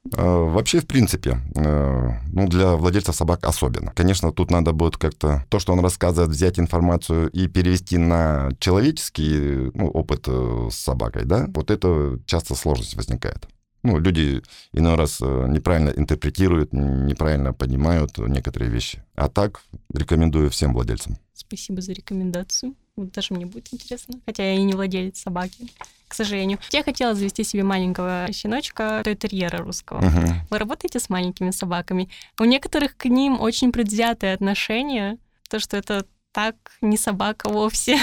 Вообще, 0.04 0.82
в 0.82 0.86
принципе, 0.86 1.38
ну, 1.56 2.48
для 2.50 2.76
владельцев 2.76 3.16
собак 3.16 3.46
особенно. 3.46 3.94
Конечно, 3.96 4.34
тут 4.34 4.52
надо 4.52 4.74
будет 4.74 4.98
как-то 4.98 5.46
то, 5.48 5.60
что 5.60 5.72
он 5.72 5.80
рассказывает, 5.80 6.30
взять 6.30 6.60
информацию 6.60 7.30
и 7.30 7.48
перевести 7.48 7.98
на 7.98 8.52
человеческий 8.60 9.72
ну, 9.74 9.88
опыт 9.90 10.28
с 10.28 10.76
собакой, 10.76 11.24
да, 11.24 11.46
вот 11.56 11.72
это 11.72 12.20
часто 12.26 12.54
сложность 12.54 12.98
возникает. 12.98 13.48
Ну, 13.82 13.98
люди 13.98 14.42
иной 14.74 14.96
раз 14.96 15.22
неправильно 15.22 15.92
интерпретируют, 15.92 16.74
неправильно 16.74 17.54
понимают 17.54 18.18
некоторые 18.18 18.70
вещи. 18.70 19.02
А 19.16 19.30
так 19.30 19.62
рекомендую 19.94 20.50
всем 20.50 20.74
владельцам. 20.74 21.16
Спасибо 21.34 21.82
за 21.82 21.94
рекомендацию. 21.94 22.76
Даже 22.96 23.34
мне 23.34 23.46
будет 23.46 23.74
интересно. 23.74 24.20
Хотя 24.26 24.44
я 24.44 24.54
и 24.56 24.64
не 24.64 24.74
владелец 24.74 25.20
собаки, 25.20 25.68
к 26.08 26.14
сожалению. 26.14 26.60
Я 26.72 26.84
хотела 26.84 27.16
завести 27.16 27.44
себе 27.44 27.64
маленького 27.64 28.28
щеночка, 28.32 29.02
той-терьера 29.04 29.58
русского. 29.60 30.00
Uh-huh. 30.00 30.34
Вы 30.50 30.60
работаете 30.60 31.00
с 31.00 31.10
маленькими 31.10 31.50
собаками? 31.50 32.10
У 32.40 32.46
некоторых 32.46 32.96
к 32.96 33.06
ним 33.06 33.42
очень 33.42 33.72
предвзятые 33.72 34.34
отношения. 34.34 35.18
То, 35.50 35.60
что 35.60 35.78
это 35.78 36.06
так 36.32 36.56
не 36.82 36.98
собака 36.98 37.50
вовсе. 37.50 37.98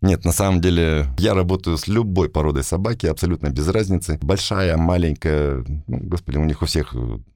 Нет, 0.00 0.24
на 0.24 0.32
самом 0.32 0.60
деле 0.60 1.06
я 1.18 1.32
работаю 1.32 1.78
с 1.78 1.86
любой 1.86 2.28
породой 2.28 2.64
собаки, 2.64 3.06
абсолютно 3.06 3.50
без 3.50 3.68
разницы. 3.68 4.18
Большая, 4.20 4.76
маленькая, 4.76 5.64
ну, 5.86 5.98
господи, 6.02 6.38
у 6.38 6.44
них 6.44 6.60
у 6.60 6.66
всех 6.66 6.92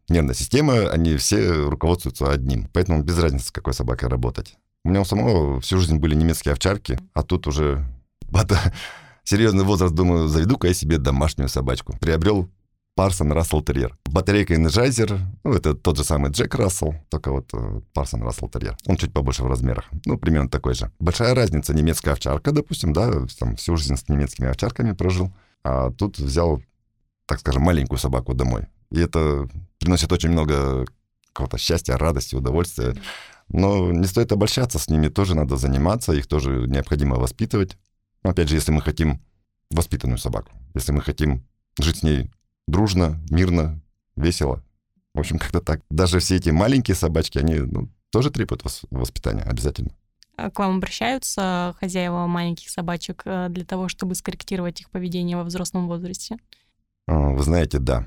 нервная 0.09 0.35
система, 0.35 0.91
они 0.91 1.17
все 1.17 1.53
руководствуются 1.53 2.31
одним. 2.31 2.69
Поэтому 2.73 3.05
без 3.05 3.19
разницы, 3.19 3.47
с 3.47 3.53
какой 3.53 3.73
собакой 3.73 4.09
работать. 4.09 4.57
У 4.87 4.89
меня 4.89 5.01
у 5.01 5.05
самого 5.05 5.61
всю 5.61 5.79
жизнь 5.79 5.97
были 5.97 6.15
немецкие 6.15 6.53
овчарки, 6.53 6.97
а 7.13 7.25
тут 7.25 7.49
уже 7.49 7.85
серьезный 9.25 9.65
возраст, 9.65 9.93
думаю, 9.93 10.29
заведу-ка 10.29 10.69
я 10.69 10.75
себе 10.75 10.99
домашнюю 10.99 11.49
собачку. 11.49 11.99
Приобрел 11.99 12.49
Парсон 12.95 13.33
Рассел 13.33 13.63
Терьер. 13.63 13.99
Батарейка 14.05 14.55
Energizer, 14.55 15.19
ну, 15.43 15.55
это 15.55 15.75
тот 15.75 15.97
же 15.97 16.05
самый 16.05 16.31
Джек 16.31 16.55
Рассел, 16.55 16.95
только 17.09 17.33
вот 17.33 17.53
э, 17.53 17.81
Парсон 17.95 18.23
Рассел 18.23 18.49
Терьер. 18.49 18.77
Он 18.87 18.97
чуть 18.97 19.13
побольше 19.13 19.43
в 19.43 19.49
размерах, 19.49 19.87
ну, 20.05 20.19
примерно 20.19 20.49
такой 20.49 20.75
же. 20.75 20.93
Большая 21.01 21.35
разница, 21.35 21.75
немецкая 21.75 22.13
овчарка, 22.13 22.53
допустим, 22.53 22.93
да, 22.93 23.11
там 23.41 23.57
всю 23.57 23.77
жизнь 23.77 23.97
с 23.97 24.09
немецкими 24.09 24.51
овчарками 24.51 24.93
прожил, 24.93 25.35
а 25.65 25.91
тут 25.91 26.21
взял, 26.21 26.63
так 27.27 27.41
скажем, 27.41 27.63
маленькую 27.63 27.99
собаку 27.99 28.35
домой. 28.35 28.67
И 28.93 29.01
это 29.01 29.49
приносит 29.81 30.13
очень 30.13 30.31
много 30.31 30.87
какого-то 31.33 31.59
счастья, 31.59 31.99
радости, 31.99 32.37
удовольствия. 32.37 32.95
Но 33.49 33.93
не 33.93 34.07
стоит 34.07 34.33
обольщаться 34.33 34.79
с 34.79 34.89
ними, 34.89 35.09
тоже 35.09 35.35
надо 35.35 35.57
заниматься, 35.57 36.13
их 36.13 36.27
тоже 36.27 36.67
необходимо 36.67 37.17
воспитывать. 37.17 37.77
Опять 38.23 38.49
же, 38.49 38.57
если 38.57 38.73
мы 38.73 38.83
хотим 38.83 39.23
воспитанную 39.71 40.19
собаку, 40.19 40.51
если 40.75 40.93
мы 40.93 41.01
хотим 41.01 41.45
жить 41.79 41.99
с 41.99 42.03
ней 42.03 42.31
дружно, 42.67 43.21
мирно, 43.31 43.81
весело. 44.17 44.63
В 45.15 45.21
общем, 45.21 45.39
как-то 45.39 45.61
так. 45.61 45.81
Даже 45.91 46.19
все 46.19 46.37
эти 46.37 46.51
маленькие 46.51 46.95
собачки, 46.95 47.39
они 47.39 47.55
ну, 47.55 47.89
тоже 48.11 48.31
требуют 48.31 48.63
воспитания 48.91 49.43
обязательно. 49.43 49.91
А 50.37 50.51
к 50.51 50.59
вам 50.59 50.77
обращаются 50.77 51.75
хозяева 51.81 52.27
маленьких 52.27 52.69
собачек 52.69 53.23
э, 53.25 53.49
для 53.49 53.65
того, 53.65 53.89
чтобы 53.89 54.15
скорректировать 54.15 54.83
их 54.83 54.91
поведение 54.91 55.37
во 55.37 55.45
взрослом 55.45 55.87
возрасте? 55.87 56.37
А, 57.07 57.31
вы 57.31 57.43
знаете, 57.43 57.79
да. 57.79 58.07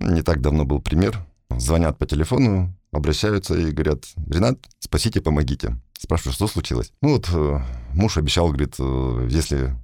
Не 0.00 0.22
так 0.22 0.40
давно 0.40 0.64
был 0.64 0.80
пример. 0.80 1.24
Звонят 1.50 1.96
по 1.98 2.06
телефону, 2.06 2.74
обращаются 2.92 3.54
и 3.54 3.70
говорят, 3.70 4.04
Ренат, 4.28 4.58
спасите, 4.78 5.20
помогите. 5.20 5.76
Спрашиваю, 5.98 6.32
что 6.32 6.46
случилось? 6.46 6.92
Ну 7.02 7.14
вот 7.14 7.28
э, 7.32 7.58
муж 7.92 8.16
обещал, 8.16 8.48
говорит, 8.48 8.76
э, 8.78 9.28
если 9.30 9.74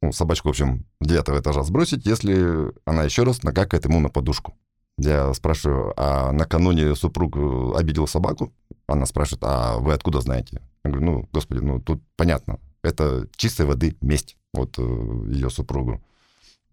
ну, 0.00 0.12
собачку, 0.12 0.48
в 0.48 0.50
общем, 0.50 0.86
девятого 1.00 1.40
этажа 1.40 1.62
сбросить, 1.62 2.06
если 2.06 2.72
она 2.84 3.04
еще 3.04 3.24
раз 3.24 3.42
накакает 3.42 3.84
ему 3.84 4.00
на 4.00 4.08
подушку. 4.08 4.54
Я 4.96 5.32
спрашиваю, 5.34 5.92
а 5.96 6.32
накануне 6.32 6.96
супруг 6.96 7.36
э, 7.36 7.72
обидел 7.76 8.06
собаку? 8.06 8.52
Она 8.86 9.06
спрашивает, 9.06 9.42
а 9.44 9.78
вы 9.78 9.92
откуда 9.92 10.20
знаете? 10.20 10.62
Я 10.84 10.90
говорю, 10.90 11.06
ну, 11.06 11.28
господи, 11.32 11.60
ну, 11.60 11.80
тут 11.80 12.02
понятно. 12.16 12.58
Это 12.82 13.28
чистой 13.36 13.66
воды 13.66 13.96
месть 14.00 14.36
вот 14.54 14.78
ее 14.78 15.50
супругу. 15.50 16.00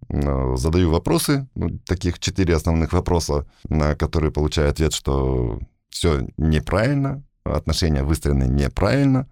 Задаю 0.07 0.91
вопросы, 0.91 1.47
ну, 1.55 1.79
таких 1.85 2.19
четыре 2.19 2.55
основных 2.55 2.93
вопроса, 2.93 3.45
на 3.67 3.95
которые 3.95 4.31
получаю 4.31 4.69
ответ, 4.69 4.93
что 4.93 5.59
все 5.95 6.27
неправильно, 6.35 7.23
отношения 7.45 8.03
выстроены 8.03 8.43
неправильно, 8.43 9.29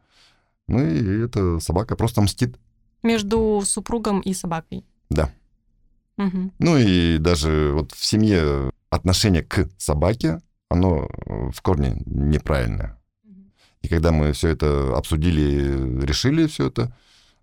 ну 0.68 0.82
и 0.82 1.26
эта 1.26 1.60
собака 1.60 1.98
просто 1.98 2.22
мстит. 2.22 2.58
Между 3.04 3.62
супругом 3.66 4.22
и 4.22 4.34
собакой? 4.34 4.86
Да. 5.10 5.30
Угу. 6.18 6.52
Ну 6.60 6.78
и 6.78 7.18
даже 7.18 7.72
вот 7.74 7.92
в 7.92 8.06
семье 8.06 8.72
отношение 8.90 9.44
к 9.44 9.70
собаке, 9.78 10.42
оно 10.70 11.10
в 11.28 11.62
корне 11.62 12.02
неправильное. 12.06 12.98
И 13.82 13.90
когда 13.90 14.14
мы 14.14 14.32
все 14.32 14.48
это 14.50 14.96
обсудили, 14.96 16.02
решили 16.06 16.48
все 16.48 16.68
это, 16.68 16.96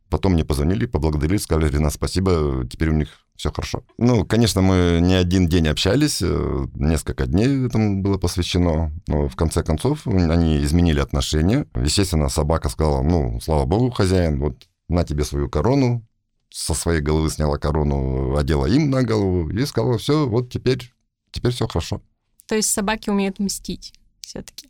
потом 0.09 0.33
мне 0.33 0.47
позвонили, 0.47 0.87
поблагодарили, 0.87 1.37
сказали, 1.37 1.69
Рина, 1.69 1.91
спасибо, 1.91 2.67
теперь 2.67 2.89
у 2.89 2.95
них 2.95 3.09
все 3.41 3.51
хорошо. 3.51 3.83
Ну, 3.97 4.27
конечно, 4.27 4.61
мы 4.61 4.99
не 5.01 5.15
один 5.15 5.49
день 5.49 5.67
общались, 5.69 6.21
э, 6.21 6.67
несколько 6.75 7.27
дней 7.27 7.67
этому 7.67 8.03
было 8.03 8.19
посвящено, 8.19 8.93
но 9.07 9.29
в 9.29 9.35
конце 9.35 9.63
концов 9.63 10.07
они 10.07 10.63
изменили 10.63 11.01
отношения. 11.01 11.67
Естественно, 11.75 12.29
собака 12.29 12.69
сказала, 12.69 13.03
ну, 13.03 13.41
слава 13.41 13.65
богу, 13.65 13.91
хозяин, 13.91 14.41
вот 14.41 14.69
на 14.89 15.05
тебе 15.05 15.25
свою 15.25 15.49
корону, 15.49 16.07
со 16.51 16.75
своей 16.75 17.01
головы 17.01 17.31
сняла 17.31 17.57
корону, 17.57 18.37
одела 18.37 18.67
им 18.67 18.91
на 18.91 19.05
голову 19.05 19.49
и 19.49 19.65
сказала, 19.65 19.97
все, 19.97 20.29
вот 20.29 20.53
теперь, 20.53 20.93
теперь 21.31 21.53
все 21.53 21.67
хорошо. 21.67 22.03
То 22.47 22.57
есть 22.57 22.71
собаки 22.71 23.09
умеют 23.09 23.39
мстить 23.39 23.95
все-таки. 24.21 24.70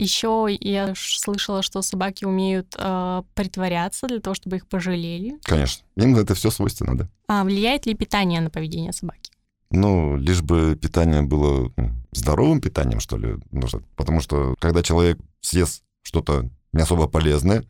Еще 0.00 0.46
я 0.60 0.94
слышала, 0.96 1.62
что 1.62 1.82
собаки 1.82 2.24
умеют 2.24 2.74
э, 2.78 3.22
притворяться 3.34 4.06
для 4.06 4.20
того, 4.20 4.32
чтобы 4.32 4.56
их 4.56 4.66
пожалели. 4.66 5.38
Конечно. 5.42 5.84
Им 5.96 6.16
это 6.16 6.34
все 6.34 6.50
свойственно, 6.50 6.96
да. 6.96 7.08
А 7.28 7.44
влияет 7.44 7.84
ли 7.84 7.92
питание 7.92 8.40
на 8.40 8.48
поведение 8.48 8.94
собаки? 8.94 9.30
Ну, 9.70 10.16
лишь 10.16 10.40
бы 10.40 10.74
питание 10.80 11.20
было 11.20 11.70
ну, 11.76 11.90
здоровым 12.12 12.62
питанием, 12.62 12.98
что 12.98 13.18
ли, 13.18 13.36
нужно. 13.50 13.82
Потому 13.94 14.22
что 14.22 14.54
когда 14.58 14.82
человек 14.82 15.18
съест 15.42 15.82
что-то 16.00 16.48
не 16.72 16.80
особо 16.80 17.06
полезное, 17.06 17.64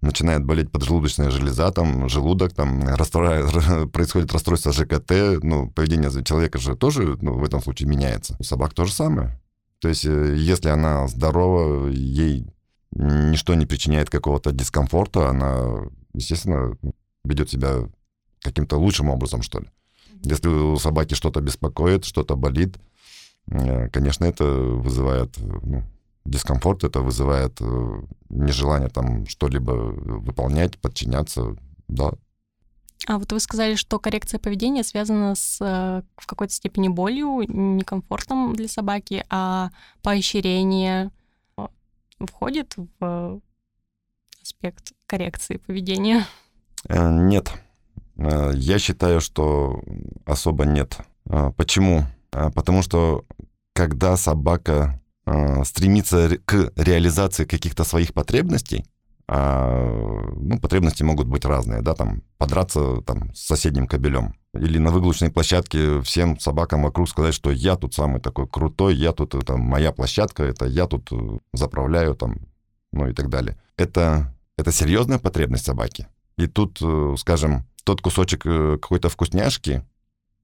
начинает 0.00 0.44
болеть 0.44 0.72
поджелудочная 0.72 1.30
железа, 1.30 1.70
там, 1.70 2.08
желудок, 2.08 2.52
там, 2.52 2.82
расстро... 2.96 3.86
происходит 3.92 4.32
расстройство 4.32 4.72
ЖКТ, 4.72 5.40
ну, 5.40 5.70
поведение 5.70 6.10
человека 6.24 6.58
же 6.58 6.74
тоже, 6.74 7.16
ну, 7.20 7.34
в 7.34 7.44
этом 7.44 7.62
случае 7.62 7.88
меняется. 7.88 8.34
У 8.40 8.42
собак 8.42 8.74
то 8.74 8.84
же 8.84 8.92
самое. 8.92 9.40
То 9.86 9.90
есть, 9.90 10.04
э, 10.04 10.34
если 10.36 10.68
она 10.68 11.06
здорова, 11.06 11.86
ей 11.86 12.44
ничто 12.90 13.54
не 13.54 13.66
причиняет 13.66 14.10
какого-то 14.10 14.50
дискомфорта, 14.50 15.28
она, 15.28 15.86
естественно, 16.12 16.76
ведет 17.22 17.50
себя 17.50 17.88
каким-то 18.40 18.78
лучшим 18.78 19.10
образом, 19.10 19.42
что 19.42 19.60
ли. 19.60 19.66
Если 20.24 20.48
у 20.48 20.76
собаки 20.78 21.14
что-то 21.14 21.40
беспокоит, 21.40 22.04
что-то 22.04 22.34
болит, 22.34 22.78
э, 23.46 23.88
конечно, 23.90 24.24
это 24.24 24.44
вызывает 24.44 25.36
ну, 25.38 25.84
дискомфорт, 26.24 26.82
это 26.82 26.98
вызывает 26.98 27.56
э, 27.60 28.02
нежелание 28.28 28.88
там 28.88 29.24
что-либо 29.28 29.70
выполнять, 29.70 30.80
подчиняться, 30.80 31.56
да. 31.86 32.10
А 33.06 33.18
вот 33.18 33.32
вы 33.32 33.40
сказали, 33.40 33.76
что 33.76 33.98
коррекция 33.98 34.40
поведения 34.40 34.82
связана 34.82 35.34
с 35.34 35.58
э, 35.60 36.02
в 36.16 36.26
какой-то 36.26 36.52
степени 36.52 36.88
болью, 36.88 37.44
некомфортом 37.48 38.54
для 38.54 38.68
собаки, 38.68 39.24
а 39.30 39.70
поощрение 40.02 41.10
входит 42.18 42.74
в 42.98 43.40
аспект 44.42 44.92
коррекции 45.06 45.58
поведения? 45.58 46.26
Нет. 46.88 47.52
Я 48.16 48.78
считаю, 48.78 49.20
что 49.20 49.82
особо 50.24 50.64
нет. 50.64 50.98
Почему? 51.56 52.04
Потому 52.30 52.82
что 52.82 53.24
когда 53.74 54.16
собака 54.16 55.00
э, 55.26 55.64
стремиться 55.64 56.38
к 56.46 56.72
реализации 56.76 57.44
каких-то 57.44 57.84
своих 57.84 58.14
потребностей, 58.14 58.86
а, 59.28 60.30
ну, 60.36 60.60
потребности 60.60 61.02
могут 61.02 61.26
быть 61.26 61.44
разные, 61.44 61.82
да, 61.82 61.94
там, 61.94 62.22
подраться 62.38 63.00
там 63.02 63.34
с 63.34 63.46
соседним 63.46 63.88
кобелем. 63.88 64.36
Или 64.54 64.78
на 64.78 64.90
выгрузочной 64.90 65.30
площадке 65.30 66.00
всем 66.02 66.38
собакам 66.38 66.84
вокруг 66.84 67.08
сказать, 67.08 67.34
что 67.34 67.50
я 67.50 67.76
тут 67.76 67.94
самый 67.94 68.20
такой 68.20 68.46
крутой, 68.46 68.94
я 68.94 69.12
тут, 69.12 69.34
это 69.34 69.56
моя 69.56 69.90
площадка, 69.92 70.44
это 70.44 70.66
я 70.66 70.86
тут 70.86 71.10
э, 71.10 71.38
заправляю, 71.52 72.14
там, 72.14 72.36
ну 72.92 73.08
и 73.08 73.12
так 73.12 73.28
далее. 73.28 73.58
Это, 73.76 74.32
это 74.56 74.70
серьезная 74.70 75.18
потребность 75.18 75.64
собаки. 75.64 76.06
И 76.38 76.46
тут, 76.46 76.78
э, 76.80 77.14
скажем, 77.18 77.66
тот 77.82 78.00
кусочек 78.00 78.46
э, 78.46 78.78
какой-то 78.80 79.08
вкусняшки, 79.08 79.84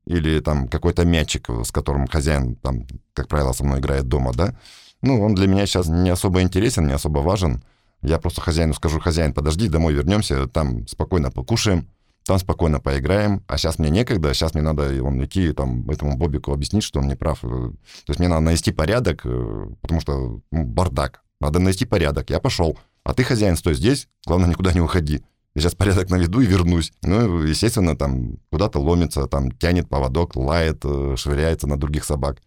или 0.06 0.40
там 0.40 0.68
какой-то 0.68 1.04
мячик, 1.04 1.48
с 1.48 1.70
которым 1.70 2.08
хозяин, 2.08 2.56
там, 2.56 2.86
как 3.14 3.28
правило, 3.28 3.52
со 3.52 3.62
мной 3.64 3.78
играет 3.78 4.08
дома, 4.08 4.32
да, 4.34 4.56
ну, 5.02 5.20
он 5.20 5.34
для 5.34 5.46
меня 5.46 5.66
сейчас 5.66 5.88
не 5.88 6.10
особо 6.10 6.42
интересен, 6.42 6.86
не 6.86 6.92
особо 6.92 7.18
важен. 7.18 7.62
Я 8.02 8.18
просто 8.18 8.40
хозяину 8.40 8.74
скажу, 8.74 9.00
хозяин, 9.00 9.32
подожди, 9.32 9.68
домой 9.68 9.94
вернемся, 9.94 10.46
там 10.48 10.86
спокойно 10.88 11.30
покушаем, 11.30 11.88
там 12.24 12.38
спокойно 12.38 12.80
поиграем, 12.80 13.42
а 13.48 13.58
сейчас 13.58 13.78
мне 13.78 13.90
некогда, 13.90 14.32
сейчас 14.34 14.54
мне 14.54 14.62
надо 14.62 15.02
он 15.02 15.24
идти 15.24 15.52
там 15.52 15.88
этому 15.90 16.16
Бобику 16.16 16.52
объяснить, 16.52 16.84
что 16.84 17.00
он 17.00 17.08
не 17.08 17.16
прав. 17.16 17.40
То 17.40 17.74
есть 18.08 18.20
мне 18.20 18.28
надо 18.28 18.42
навести 18.42 18.72
порядок, 18.72 19.22
э, 19.24 19.66
потому 19.80 20.00
что 20.00 20.40
ну, 20.50 20.64
бардак. 20.64 21.22
Надо 21.40 21.58
навести 21.58 21.84
порядок. 21.84 22.30
Я 22.30 22.38
пошел. 22.38 22.78
А 23.02 23.14
ты, 23.14 23.24
хозяин, 23.24 23.56
стой 23.56 23.74
здесь, 23.74 24.08
главное, 24.26 24.48
никуда 24.48 24.72
не 24.72 24.80
уходи. 24.80 25.24
Я 25.54 25.62
сейчас 25.62 25.74
порядок 25.74 26.08
наведу 26.08 26.40
и 26.40 26.46
вернусь. 26.46 26.92
Ну, 27.02 27.42
естественно, 27.42 27.96
там 27.96 28.38
куда-то 28.50 28.78
ломится, 28.78 29.26
там 29.26 29.50
тянет 29.50 29.88
поводок, 29.88 30.36
лает, 30.36 30.80
э, 30.84 31.16
швыряется 31.16 31.66
на 31.66 31.76
других 31.76 32.04
собак. 32.04 32.40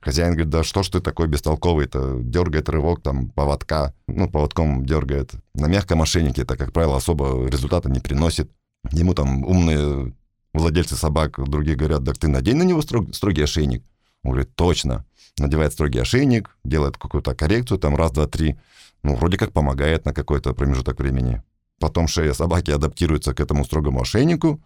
Хозяин 0.00 0.32
говорит, 0.32 0.48
да 0.48 0.64
что 0.64 0.82
ж 0.82 0.88
ты 0.88 1.00
такой 1.00 1.28
бестолковый-то, 1.28 2.20
дергает 2.22 2.70
рывок, 2.70 3.02
там, 3.02 3.28
поводка, 3.28 3.92
ну, 4.06 4.30
поводком 4.30 4.86
дергает. 4.86 5.32
На 5.54 5.66
мягком 5.66 6.00
ошейнике 6.00 6.42
это, 6.42 6.56
как 6.56 6.72
правило, 6.72 6.96
особо 6.96 7.46
результата 7.46 7.90
не 7.90 8.00
приносит. 8.00 8.50
Ему 8.92 9.12
там 9.12 9.44
умные 9.44 10.14
владельцы 10.54 10.96
собак, 10.96 11.38
другие 11.46 11.76
говорят, 11.76 12.04
так 12.04 12.16
ты 12.16 12.28
надень 12.28 12.56
на 12.56 12.62
него 12.62 12.80
строг, 12.80 13.14
строгий 13.14 13.42
ошейник. 13.42 13.84
Он 14.24 14.32
говорит, 14.32 14.54
точно. 14.54 15.04
Надевает 15.38 15.74
строгий 15.74 15.98
ошейник, 15.98 16.56
делает 16.64 16.96
какую-то 16.96 17.34
коррекцию, 17.34 17.78
там, 17.78 17.94
раз, 17.94 18.12
два, 18.12 18.26
три. 18.26 18.58
Ну, 19.02 19.16
вроде 19.16 19.36
как 19.36 19.52
помогает 19.52 20.06
на 20.06 20.14
какой-то 20.14 20.54
промежуток 20.54 20.98
времени. 20.98 21.42
Потом 21.78 22.08
шея 22.08 22.32
собаки 22.32 22.70
адаптируется 22.70 23.34
к 23.34 23.40
этому 23.40 23.64
строгому 23.64 24.02
ошейнику 24.02 24.62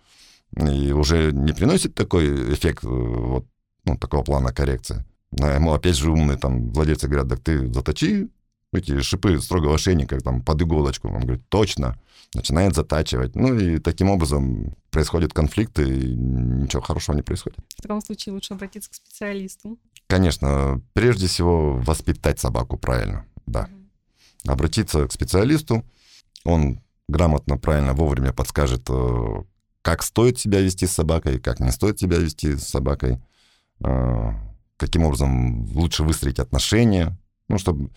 и 0.56 0.92
уже 0.92 1.32
не 1.32 1.52
приносит 1.52 1.94
такой 1.94 2.54
эффект 2.54 2.84
э, 2.84 2.88
вот 2.88 3.46
ну, 3.84 3.96
такого 3.96 4.22
плана 4.22 4.52
коррекции. 4.52 5.04
А 5.40 5.54
ему 5.54 5.72
опять 5.72 5.96
же 5.96 6.10
умные 6.10 6.38
там 6.38 6.72
владельцы 6.72 7.08
говорят, 7.08 7.28
так 7.28 7.40
ты 7.40 7.72
заточи 7.72 8.28
эти 8.76 9.00
шипы 9.00 9.40
строгого 9.40 9.74
ошейника 9.74 10.20
там 10.20 10.42
под 10.42 10.62
иголочку. 10.62 11.08
Он 11.08 11.20
говорит, 11.20 11.48
точно. 11.48 11.98
Начинает 12.34 12.74
затачивать. 12.74 13.36
Ну 13.36 13.54
и 13.54 13.78
таким 13.78 14.10
образом 14.10 14.74
происходит 14.90 15.32
конфликт, 15.32 15.78
и 15.78 15.84
ничего 15.84 16.82
хорошего 16.82 17.14
не 17.14 17.22
происходит. 17.22 17.58
В 17.78 17.82
таком 17.82 18.00
случае 18.00 18.32
лучше 18.32 18.54
обратиться 18.54 18.90
к 18.90 18.94
специалисту. 18.94 19.78
Конечно, 20.08 20.82
прежде 20.94 21.28
всего 21.28 21.76
воспитать 21.76 22.40
собаку 22.40 22.76
правильно, 22.76 23.24
да. 23.46 23.68
Угу. 24.44 24.52
Обратиться 24.52 25.06
к 25.06 25.12
специалисту, 25.12 25.84
он 26.44 26.80
грамотно, 27.08 27.56
правильно, 27.56 27.92
вовремя 27.92 28.32
подскажет, 28.32 28.82
э, 28.88 29.42
как 29.82 30.02
стоит 30.02 30.38
себя 30.38 30.60
вести 30.60 30.86
с 30.86 30.92
собакой, 30.92 31.38
как 31.38 31.60
не 31.60 31.70
стоит 31.70 32.00
себя 32.00 32.18
вести 32.18 32.56
с 32.56 32.64
собакой, 32.64 33.20
э, 33.84 34.32
каким 34.76 35.04
образом 35.04 35.66
лучше 35.74 36.02
выстроить 36.02 36.38
отношения, 36.38 37.16
ну, 37.48 37.58
чтобы 37.58 37.90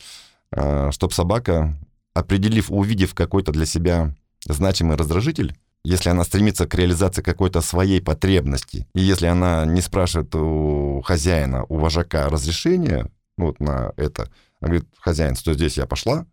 э, 0.51 0.91
чтоб 0.91 1.13
собака, 1.13 1.77
определив, 2.13 2.71
увидев 2.71 3.13
какой-то 3.13 3.51
для 3.51 3.65
себя 3.65 4.15
значимый 4.45 4.97
раздражитель, 4.97 5.57
если 5.83 6.09
она 6.09 6.23
стремится 6.23 6.67
к 6.67 6.75
реализации 6.75 7.21
какой-то 7.21 7.61
своей 7.61 8.01
потребности, 8.01 8.87
и 8.93 9.01
если 9.01 9.27
она 9.27 9.65
не 9.65 9.81
спрашивает 9.81 10.33
у 10.35 11.01
хозяина, 11.05 11.65
у 11.69 11.77
вожака 11.77 12.29
разрешения 12.29 13.09
вот 13.37 13.59
на 13.59 13.93
это, 13.95 14.23
она 14.59 14.69
говорит, 14.69 14.87
хозяин, 14.99 15.35
стой 15.35 15.53
здесь, 15.53 15.77
я 15.77 15.85
пошла, 15.85 16.25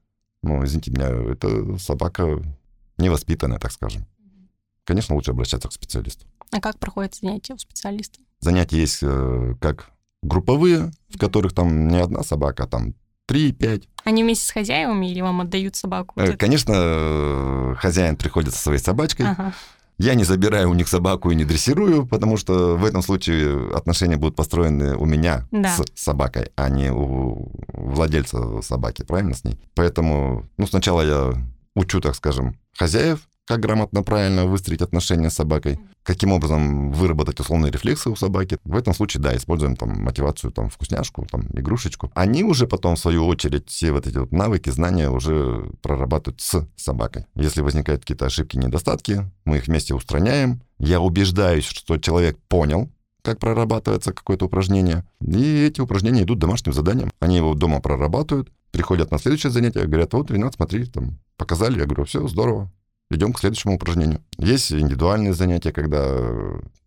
ну, 0.42 0.64
извините 0.64 0.90
меня, 0.90 1.08
это 1.32 1.78
собака 1.78 2.42
невоспитанная, 2.98 3.58
так 3.58 3.72
скажем. 3.72 4.06
Конечно, 4.84 5.14
лучше 5.14 5.30
обращаться 5.30 5.68
к 5.68 5.72
специалисту. 5.72 6.26
А 6.50 6.60
как 6.60 6.78
проходят 6.78 7.14
занятия 7.14 7.54
у 7.54 7.58
специалиста? 7.58 8.20
Занятия 8.40 8.78
есть 8.78 8.98
э, 9.02 9.54
как 9.60 9.90
групповые, 10.24 10.90
в 11.08 11.18
которых 11.18 11.52
там 11.52 11.88
не 11.88 11.98
одна 11.98 12.22
собака, 12.22 12.64
а 12.64 12.66
там 12.66 12.94
три, 13.26 13.52
пять. 13.52 13.88
Они 14.04 14.22
вместе 14.22 14.46
с 14.46 14.50
хозяевами 14.50 15.10
или 15.10 15.20
вам 15.20 15.40
отдают 15.40 15.76
собаку? 15.76 16.18
Э, 16.20 16.36
конечно, 16.36 16.72
э, 16.76 17.74
хозяин 17.78 18.16
приходит 18.16 18.54
со 18.54 18.62
своей 18.62 18.80
собачкой. 18.80 19.26
Ага. 19.26 19.52
Я 19.96 20.14
не 20.14 20.24
забираю 20.24 20.70
у 20.70 20.74
них 20.74 20.88
собаку 20.88 21.30
и 21.30 21.36
не 21.36 21.44
дрессирую, 21.44 22.04
потому 22.06 22.36
что 22.36 22.76
в 22.76 22.84
этом 22.84 23.00
случае 23.00 23.72
отношения 23.74 24.16
будут 24.16 24.34
построены 24.34 24.96
у 24.96 25.04
меня 25.04 25.46
да. 25.52 25.76
с 25.76 25.84
собакой, 25.94 26.50
а 26.56 26.68
не 26.68 26.90
у 26.90 27.52
владельца 27.68 28.60
собаки, 28.62 29.04
правильно 29.04 29.34
с 29.34 29.44
ней? 29.44 29.60
Поэтому, 29.74 30.48
ну, 30.58 30.66
сначала 30.66 31.02
я 31.02 31.34
учу, 31.76 32.00
так 32.00 32.16
скажем, 32.16 32.58
хозяев, 32.76 33.20
как 33.46 33.60
грамотно, 33.60 34.02
правильно 34.02 34.46
выстроить 34.46 34.80
отношения 34.80 35.30
с 35.30 35.34
собакой, 35.34 35.78
каким 36.02 36.32
образом 36.32 36.92
выработать 36.92 37.40
условные 37.40 37.70
рефлексы 37.70 38.10
у 38.10 38.16
собаки. 38.16 38.58
В 38.64 38.76
этом 38.76 38.94
случае, 38.94 39.22
да, 39.22 39.36
используем 39.36 39.76
там 39.76 40.02
мотивацию, 40.02 40.50
там, 40.50 40.70
вкусняшку, 40.70 41.26
там, 41.30 41.46
игрушечку. 41.52 42.10
Они 42.14 42.42
уже 42.42 42.66
потом, 42.66 42.96
в 42.96 42.98
свою 42.98 43.26
очередь, 43.26 43.68
все 43.68 43.92
вот 43.92 44.06
эти 44.06 44.16
вот 44.16 44.32
навыки, 44.32 44.70
знания 44.70 45.10
уже 45.10 45.70
прорабатывают 45.82 46.40
с 46.40 46.66
собакой. 46.76 47.26
Если 47.34 47.60
возникают 47.60 48.02
какие-то 48.02 48.26
ошибки, 48.26 48.56
недостатки, 48.56 49.30
мы 49.44 49.58
их 49.58 49.66
вместе 49.66 49.94
устраняем. 49.94 50.62
Я 50.78 51.00
убеждаюсь, 51.00 51.64
что 51.64 51.98
человек 51.98 52.38
понял, 52.48 52.90
как 53.22 53.38
прорабатывается 53.38 54.12
какое-то 54.12 54.46
упражнение. 54.46 55.04
И 55.20 55.64
эти 55.64 55.80
упражнения 55.80 56.22
идут 56.22 56.38
домашним 56.38 56.72
заданием. 56.72 57.10
Они 57.20 57.36
его 57.36 57.54
дома 57.54 57.80
прорабатывают, 57.80 58.50
приходят 58.70 59.10
на 59.10 59.18
следующее 59.18 59.50
занятие, 59.50 59.86
говорят, 59.86 60.12
вот, 60.12 60.30
Ренат, 60.30 60.54
смотри, 60.54 60.84
там, 60.86 61.18
показали. 61.36 61.78
Я 61.78 61.86
говорю, 61.86 62.04
все, 62.04 62.26
здорово, 62.28 62.70
идем 63.14 63.32
к 63.32 63.38
следующему 63.40 63.76
упражнению. 63.76 64.20
Есть 64.38 64.72
индивидуальные 64.72 65.34
занятия, 65.34 65.72
когда 65.72 66.20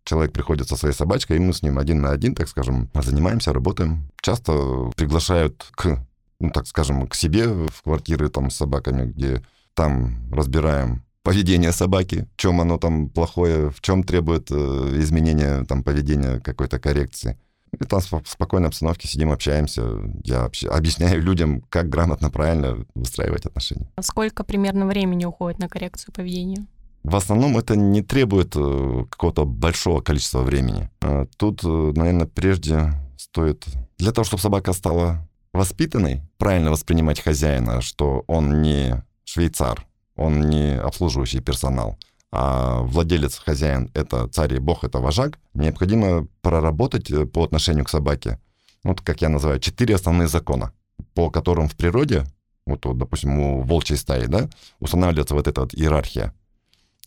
человек 0.03 0.31
приходит 0.31 0.67
со 0.67 0.75
своей 0.75 0.95
собачкой, 0.95 1.37
и 1.37 1.39
мы 1.39 1.53
с 1.53 1.61
ним 1.61 1.77
один 1.77 2.01
на 2.01 2.11
один, 2.11 2.33
так 2.33 2.47
скажем, 2.47 2.89
занимаемся, 2.93 3.53
работаем. 3.53 4.09
Часто 4.21 4.91
приглашают 4.95 5.65
к, 5.75 6.05
ну, 6.39 6.49
так 6.49 6.67
скажем, 6.67 7.07
к 7.07 7.15
себе 7.15 7.47
в 7.47 7.81
квартиры 7.83 8.29
там 8.29 8.49
с 8.49 8.55
собаками, 8.55 9.11
где 9.11 9.43
там 9.73 10.31
разбираем 10.31 11.03
поведение 11.23 11.73
собаки, 11.73 12.27
в 12.33 12.37
чем 12.37 12.61
оно 12.61 12.77
там 12.77 13.09
плохое, 13.09 13.69
в 13.69 13.81
чем 13.81 14.03
требует 14.03 14.49
э, 14.49 14.55
изменения 14.99 15.65
там 15.65 15.83
поведения 15.83 16.39
какой-то 16.39 16.79
коррекции. 16.79 17.37
И 17.71 17.83
там 17.85 17.99
в 17.99 18.27
спокойной 18.27 18.67
обстановке 18.67 19.07
сидим, 19.07 19.31
общаемся. 19.31 19.83
Я 20.23 20.49
объясняю 20.69 21.21
людям, 21.21 21.61
как 21.69 21.89
грамотно, 21.89 22.29
правильно 22.29 22.85
выстраивать 22.95 23.45
отношения. 23.45 23.89
А 23.95 24.01
сколько 24.01 24.43
примерно 24.43 24.85
времени 24.85 25.25
уходит 25.25 25.59
на 25.59 25.69
коррекцию 25.69 26.13
поведения? 26.13 26.65
В 27.03 27.15
основном 27.15 27.57
это 27.57 27.75
не 27.75 28.01
требует 28.01 28.53
э, 28.55 29.05
какого-то 29.09 29.45
большого 29.45 30.01
количества 30.01 30.41
времени. 30.41 30.89
А 31.01 31.25
тут, 31.37 31.63
э, 31.63 31.67
наверное, 31.67 32.27
прежде 32.27 32.93
стоит... 33.17 33.65
Для 33.97 34.11
того, 34.11 34.25
чтобы 34.25 34.41
собака 34.41 34.73
стала 34.73 35.27
воспитанной, 35.53 36.21
правильно 36.37 36.71
воспринимать 36.71 37.21
хозяина, 37.21 37.81
что 37.81 38.23
он 38.27 38.61
не 38.61 39.03
швейцар, 39.23 39.85
он 40.15 40.49
не 40.49 40.75
обслуживающий 40.77 41.39
персонал, 41.39 41.97
а 42.31 42.81
владелец, 42.81 43.37
хозяин— 43.37 43.89
это 43.93 44.27
царь 44.27 44.55
и 44.55 44.59
бог, 44.59 44.83
это 44.83 44.99
вожак, 44.99 45.39
необходимо 45.53 46.27
проработать 46.41 47.09
э, 47.09 47.25
по 47.25 47.43
отношению 47.43 47.85
к 47.85 47.89
собаке, 47.89 48.39
вот 48.83 49.01
как 49.01 49.21
я 49.21 49.29
называю, 49.29 49.59
четыре 49.59 49.95
основные 49.95 50.27
закона, 50.27 50.73
по 51.13 51.29
которым 51.29 51.67
в 51.69 51.75
природе, 51.75 52.25
вот, 52.65 52.85
вот 52.85 52.97
допустим, 52.97 53.39
у 53.39 53.61
волчьей 53.61 53.97
стаи, 53.97 54.25
да, 54.25 54.49
устанавливается 54.79 55.35
вот 55.35 55.47
эта 55.47 55.61
вот 55.61 55.73
иерархия. 55.73 56.33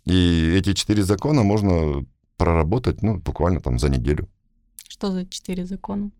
И 0.06 0.54
эти 0.56 0.72
четыре 0.72 1.02
закона 1.04 1.42
можно 1.42 2.04
проработать, 2.37 3.02
ну, 3.02 3.18
буквально 3.18 3.61
там 3.61 3.78
за 3.78 3.90
неделю. 3.90 4.28
Что 4.88 5.12
за 5.12 5.26
четыре 5.26 5.66
закона? 5.66 6.11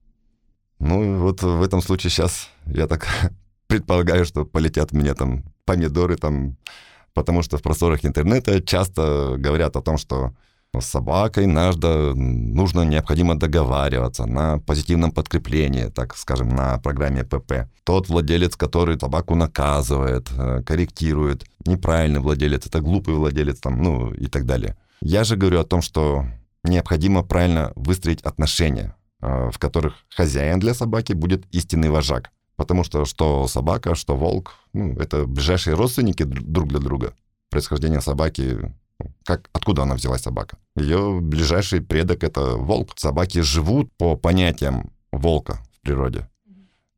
Ну, 0.79 1.19
вот 1.19 1.43
в 1.43 1.63
этом 1.63 1.81
случае 1.81 2.11
сейчас 2.11 2.49
я 2.67 2.87
так 2.87 3.07
предполагаю, 3.67 4.25
что 4.25 4.45
полетят 4.45 4.93
мне 4.93 5.15
там 5.15 5.45
помидоры 5.65 6.17
там 6.17 6.57
потому 7.15 7.43
что 7.43 7.59
в 7.59 7.63
просторах 7.63 8.05
интернета 8.05 8.61
часто 8.61 9.35
говорят 9.39 9.77
о 9.77 9.83
том, 9.83 9.99
что 9.99 10.33
с 10.79 10.87
собакой 10.87 11.47
надо, 11.47 12.15
нужно 12.15 12.83
необходимо 12.83 13.35
договариваться 13.35 14.27
на 14.27 14.59
позитивном 14.59 15.11
подкреплении, 15.11 15.87
так 15.87 16.17
скажем, 16.17 16.55
на 16.55 16.79
программе 16.79 17.25
ПП. 17.25 17.69
Тот 17.85 18.09
владелец, 18.09 18.55
который 18.57 18.99
собаку 18.99 19.35
наказывает, 19.35 20.29
э, 20.31 20.63
корректирует, 20.65 21.45
неправильный 21.67 22.21
владелец, 22.21 22.67
это 22.67 22.81
глупый 22.81 23.15
владелец, 23.15 23.59
там, 23.59 23.83
ну 23.83 24.13
и 24.13 24.27
так 24.27 24.47
далее. 24.47 24.77
Я 25.01 25.25
же 25.25 25.37
говорю 25.37 25.61
о 25.61 25.65
том, 25.65 25.83
что 25.83 26.25
необходимо 26.63 27.23
правильно 27.23 27.73
выстроить 27.75 28.23
отношения, 28.23 28.95
э, 29.23 29.51
в 29.51 29.59
которых 29.59 29.95
хозяин 30.09 30.61
для 30.61 30.75
собаки 30.75 31.15
будет 31.15 31.47
истинный 31.53 31.91
вожак. 31.91 32.31
Потому 32.61 32.85
что 32.85 33.07
что 33.07 33.49
собака, 33.49 33.95
что 33.95 34.17
волк, 34.17 34.53
ну, 34.75 34.93
это 34.99 35.25
ближайшие 35.25 35.75
родственники 35.77 36.25
друг 36.25 36.69
для 36.69 36.79
друга. 36.79 37.15
Происхождение 37.49 38.03
собаки, 38.03 38.75
как, 39.25 39.49
откуда 39.55 39.85
она 39.85 39.95
взялась, 39.95 40.21
собака? 40.21 40.59
Ее 40.77 41.21
ближайший 41.23 41.81
предок— 41.81 42.23
это 42.23 42.57
волк. 42.57 42.91
Собаки 42.97 43.41
живут 43.41 43.91
по 43.97 44.15
понятиям 44.15 44.93
волка 45.11 45.63
в 45.73 45.81
природе. 45.81 46.29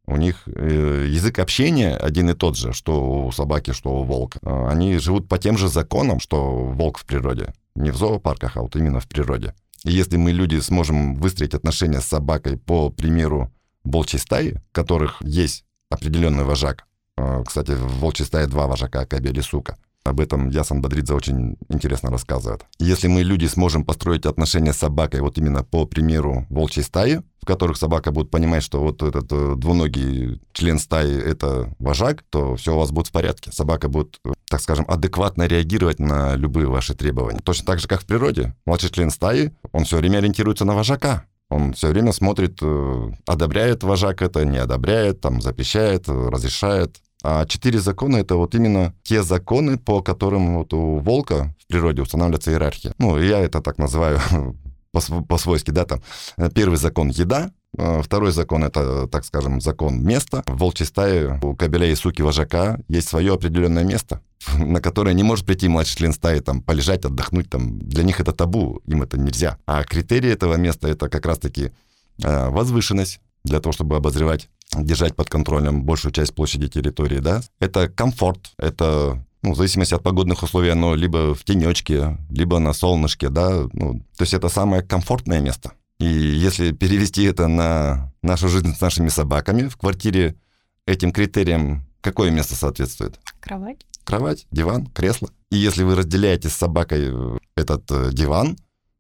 У 0.07 0.17
них 0.17 0.43
э, 0.47 1.07
язык 1.09 1.39
общения 1.39 1.95
один 1.95 2.31
и 2.31 2.35
тот 2.35 2.57
же, 2.57 2.73
что 2.73 3.27
у 3.27 3.31
собаки, 3.31 3.73
что 3.73 4.01
у 4.01 4.03
волка. 4.03 4.41
А, 4.43 4.69
они 4.69 4.99
живут 4.99 5.29
по 5.29 5.39
тем 5.39 5.57
же 5.57 5.69
законам, 5.69 6.19
что 6.19 6.51
волк 6.75 6.99
в 6.99 7.07
природе. 7.07 7.55
Не 7.77 7.93
в 7.93 7.97
зоопарках, 7.97 8.57
а 8.57 8.63
вот 8.63 8.75
именно 8.75 8.99
в 8.99 9.07
природе. 9.07 9.55
И 9.85 9.93
если 9.93 10.17
мы, 10.17 10.33
люди, 10.33 10.59
сможем 10.59 11.15
выстроить 11.15 11.55
отношения 11.55 12.01
с 12.01 12.07
собакой 12.07 12.57
по 12.57 12.91
примеру 12.91 13.53
волчьей 13.85 14.21
стаи, 14.21 14.61
которых 14.73 15.17
есть 15.23 15.65
определенный 15.91 16.45
вожак. 16.45 16.87
А, 17.17 17.43
кстати, 17.45 17.73
в 17.73 17.99
волчьей 17.99 18.27
стае 18.27 18.47
два 18.47 18.67
вожака, 18.67 19.07
Кабель 19.07 19.39
и 19.39 19.43
Сука. 19.43 19.77
Об 20.05 20.19
этом 20.19 20.49
Ясан 20.49 20.81
Бадридзе 20.81 21.15
очень 21.15 21.57
интересно 21.69 22.11
рассказывает. 22.11 22.63
Если 22.81 23.07
мы, 23.07 23.23
люди, 23.23 23.47
сможем 23.47 23.85
построить 23.85 24.27
отношения 24.27 24.73
с 24.73 24.79
собакой 24.79 25.21
вот 25.21 25.39
именно 25.39 25.63
по 25.63 25.87
примеру 25.87 26.45
волчьей 26.51 26.83
стаи, 26.83 27.23
в 27.41 27.47
которых 27.47 27.77
собака 27.77 28.11
будет 28.11 28.31
понимать, 28.31 28.65
что 28.65 28.81
вот 28.81 29.03
этот 29.03 29.31
э, 29.31 29.55
двуногий 29.57 30.41
член 30.53 30.81
стаи— 30.81 31.21
это 31.25 31.73
вожак, 31.79 32.25
то 32.31 32.57
все 32.57 32.75
у 32.75 32.79
вас 32.79 32.91
будет 32.91 33.09
в 33.09 33.13
порядке. 33.13 33.53
Собака 33.53 33.89
будет, 33.89 34.21
так 34.49 34.61
скажем, 34.61 34.85
адекватно 34.89 35.47
реагировать 35.47 36.01
на 36.01 36.35
любые 36.35 36.67
ваши 36.67 36.95
требования. 36.95 37.41
Точно 37.41 37.67
так 37.67 37.79
же, 37.79 37.87
как 37.87 38.03
в 38.03 38.07
природе. 38.07 38.57
Младший 38.67 38.91
член 38.91 39.11
стаи, 39.11 39.53
он 39.71 39.85
все 39.85 39.99
время 39.99 40.19
ориентируется 40.19 40.65
на 40.65 40.75
вожака. 40.75 41.27
Он 41.53 41.73
все 41.75 41.89
время 41.89 42.13
смотрит, 42.13 42.59
э, 42.63 43.11
одобряет 43.27 43.83
вожак 43.83 44.23
это, 44.23 44.45
не 44.45 44.59
одобряет, 44.59 45.21
там, 45.21 45.41
запрещает, 45.41 46.09
разрешает. 46.09 46.97
А 47.23 47.47
четыре 47.47 47.79
закона— 47.79 48.17
это 48.19 48.37
вот 48.37 48.55
именно 48.55 48.95
те 49.03 49.23
законы, 49.23 49.79
по 49.79 50.03
которым 50.03 50.59
вот 50.59 50.73
у 50.73 50.99
волка 50.99 51.55
в 51.63 51.67
природе 51.69 52.03
устанавливается 52.03 52.51
иерархия. 52.51 52.95
Ну, 52.99 53.19
я 53.19 53.39
это 53.41 53.61
так 53.61 53.79
называю 53.79 54.21
по-свойски, 55.29 55.71
да, 55.71 55.85
там. 55.85 56.03
Э, 56.37 56.51
первый 56.53 56.79
закон— 56.79 57.09
еда, 57.11 57.53
Второй 57.77 58.33
закон— 58.33 58.65
это, 58.65 59.07
так 59.07 59.25
скажем, 59.25 59.61
закон 59.61 60.03
места. 60.03 60.43
В 60.47 60.59
волчьей 60.59 60.87
стае 60.87 61.41
у 61.43 61.57
кобеля 61.57 61.87
и 61.87 61.95
суки 61.95 62.21
вожака 62.21 62.79
есть 62.89 63.09
свое 63.09 63.33
определенное 63.33 63.85
место, 63.85 64.21
на 64.59 64.81
которое 64.81 65.15
не 65.15 65.23
может 65.23 65.47
прийти 65.47 65.69
младший 65.69 65.97
член 65.97 66.13
стаи, 66.13 66.41
там, 66.41 66.61
полежать, 66.61 67.05
отдохнуть, 67.05 67.49
там. 67.49 67.79
Для 67.79 68.05
них 68.05 68.21
это 68.21 68.33
табу, 68.33 68.83
им 68.87 69.03
это 69.03 69.19
нельзя. 69.19 69.57
А 69.67 69.85
критерии 69.85 70.31
этого 70.31 70.57
места— 70.57 70.89
это 70.89 71.09
как 71.09 71.25
раз-таки 71.25 71.73
а, 72.23 72.51
возвышенность, 72.51 73.21
для 73.45 73.61
того, 73.61 73.73
чтобы 73.73 73.97
обозревать, 73.97 74.49
держать 74.77 75.17
под 75.17 75.29
контролем 75.29 75.85
большую 75.85 76.13
часть 76.13 76.35
площади 76.35 76.69
территории, 76.69 77.19
да. 77.19 77.43
Это 77.59 77.89
комфорт, 77.89 78.53
это 78.59 79.25
ну, 79.43 79.53
в 79.53 79.57
зависимости 79.57 79.95
от 79.95 80.03
погодных 80.03 80.43
условий, 80.43 80.71
оно 80.71 80.95
либо 80.95 81.35
в 81.35 81.45
тенечке, 81.45 82.19
либо 82.31 82.59
на 82.59 82.73
солнышке, 82.73 83.29
да, 83.29 83.67
ну, 83.73 84.01
то 84.17 84.23
есть 84.23 84.35
это 84.35 84.49
самое 84.49 84.83
комфортное 84.83 85.41
место. 85.41 85.73
И 86.03 86.05
если 86.05 86.73
перевести 86.73 87.23
это 87.23 87.47
на 87.47 88.13
нашу 88.23 88.49
жизнь 88.49 88.75
с 88.75 88.81
нашими 88.81 89.09
собаками, 89.09 89.69
в 89.69 89.77
квартире 89.77 90.35
этим 90.85 91.13
критериям 91.13 91.87
какое 92.01 92.33
место 92.33 92.57
соответствует? 92.57 93.21
Кровать. 93.39 93.87
Кровать, 94.03 94.49
диван, 94.51 94.87
кресло. 94.87 95.31
И 95.53 95.59
если 95.59 95.85
вы 95.85 95.95
разделяете 95.95 96.49
с 96.49 96.55
собакой 96.55 97.11
э, 97.13 97.39
этот 97.55 97.89
э, 97.93 98.11
диван, 98.13 98.57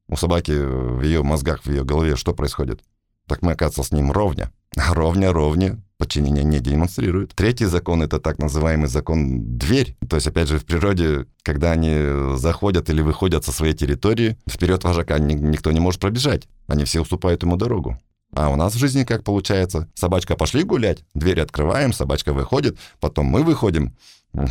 у 0.06 0.14
собаки 0.14 0.52
в 0.52 1.02
ее 1.02 1.24
мозгах, 1.24 1.64
в 1.64 1.70
ее 1.70 1.82
голове 1.82 2.14
что 2.14 2.34
происходит? 2.34 2.84
Так 3.26 3.42
мы, 3.42 3.50
оказывается, 3.50 3.82
с 3.82 3.90
ним 3.90 4.12
ровня. 4.12 4.52
Ровня, 4.76 5.32
ровня, 5.32 5.82
подчинение 6.02 6.42
не 6.42 6.58
демонстрирует. 6.58 7.32
Третий 7.36 7.66
закон— 7.66 8.02
это 8.04 8.18
так 8.18 8.40
называемый 8.40 8.88
закон 8.88 9.56
«дверь». 9.56 9.96
То 10.10 10.16
есть, 10.16 10.26
опять 10.26 10.48
же, 10.48 10.58
в 10.58 10.64
природе, 10.64 11.26
когда 11.44 11.70
они 11.70 12.36
заходят 12.36 12.90
или 12.90 13.00
выходят 13.00 13.44
со 13.44 13.52
своей 13.52 13.72
территории, 13.72 14.36
вперед 14.50 14.82
вожака 14.82 15.20
никто 15.20 15.70
не 15.70 15.78
может 15.78 16.00
пробежать. 16.00 16.48
Они 16.66 16.84
все 16.84 17.02
уступают 17.02 17.44
ему 17.44 17.56
дорогу. 17.56 18.00
А 18.34 18.48
у 18.48 18.56
нас 18.56 18.74
в 18.74 18.78
жизни 18.78 19.04
как 19.04 19.22
получается? 19.22 19.88
Собачка 19.94 20.34
пошли 20.34 20.64
гулять, 20.64 21.04
дверь 21.14 21.40
открываем, 21.40 21.92
собачка 21.92 22.32
выходит, 22.32 22.76
потом 22.98 23.26
мы 23.26 23.44
выходим. 23.44 23.94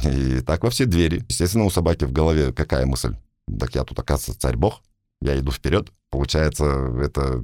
И 0.05 0.39
так 0.39 0.63
во 0.63 0.69
все 0.69 0.85
двери. 0.85 1.25
Естественно, 1.27 1.65
у 1.65 1.69
собаки 1.69 2.05
в 2.05 2.13
голове 2.13 2.53
какая 2.53 2.85
мысль? 2.85 3.17
Так 3.59 3.75
я 3.75 3.83
тут, 3.83 3.99
оказывается, 3.99 4.39
царь-бог, 4.39 4.81
я 5.21 5.37
иду 5.37 5.51
вперед. 5.51 5.91
Получается, 6.09 6.63
это... 7.03 7.43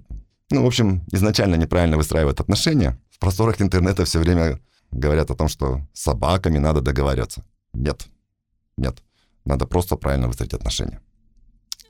Ну, 0.50 0.64
в 0.64 0.66
общем, 0.66 1.02
изначально 1.12 1.56
неправильно 1.56 1.98
выстраивают 1.98 2.40
отношения, 2.40 2.98
в 3.18 3.20
просторах 3.20 3.62
интернета 3.62 4.06
все 4.06 4.20
время 4.20 4.60
говорят 4.92 5.32
о 5.32 5.36
том, 5.36 5.48
что 5.48 5.82
с 5.94 6.04
собаками 6.04 6.60
надо 6.60 6.82
договариваться. 6.82 7.44
Нет, 7.74 8.06
нет. 8.78 9.02
Надо 9.44 9.66
просто 9.66 9.96
правильно 9.96 10.28
выстроить 10.28 10.54
отношения. 10.54 11.02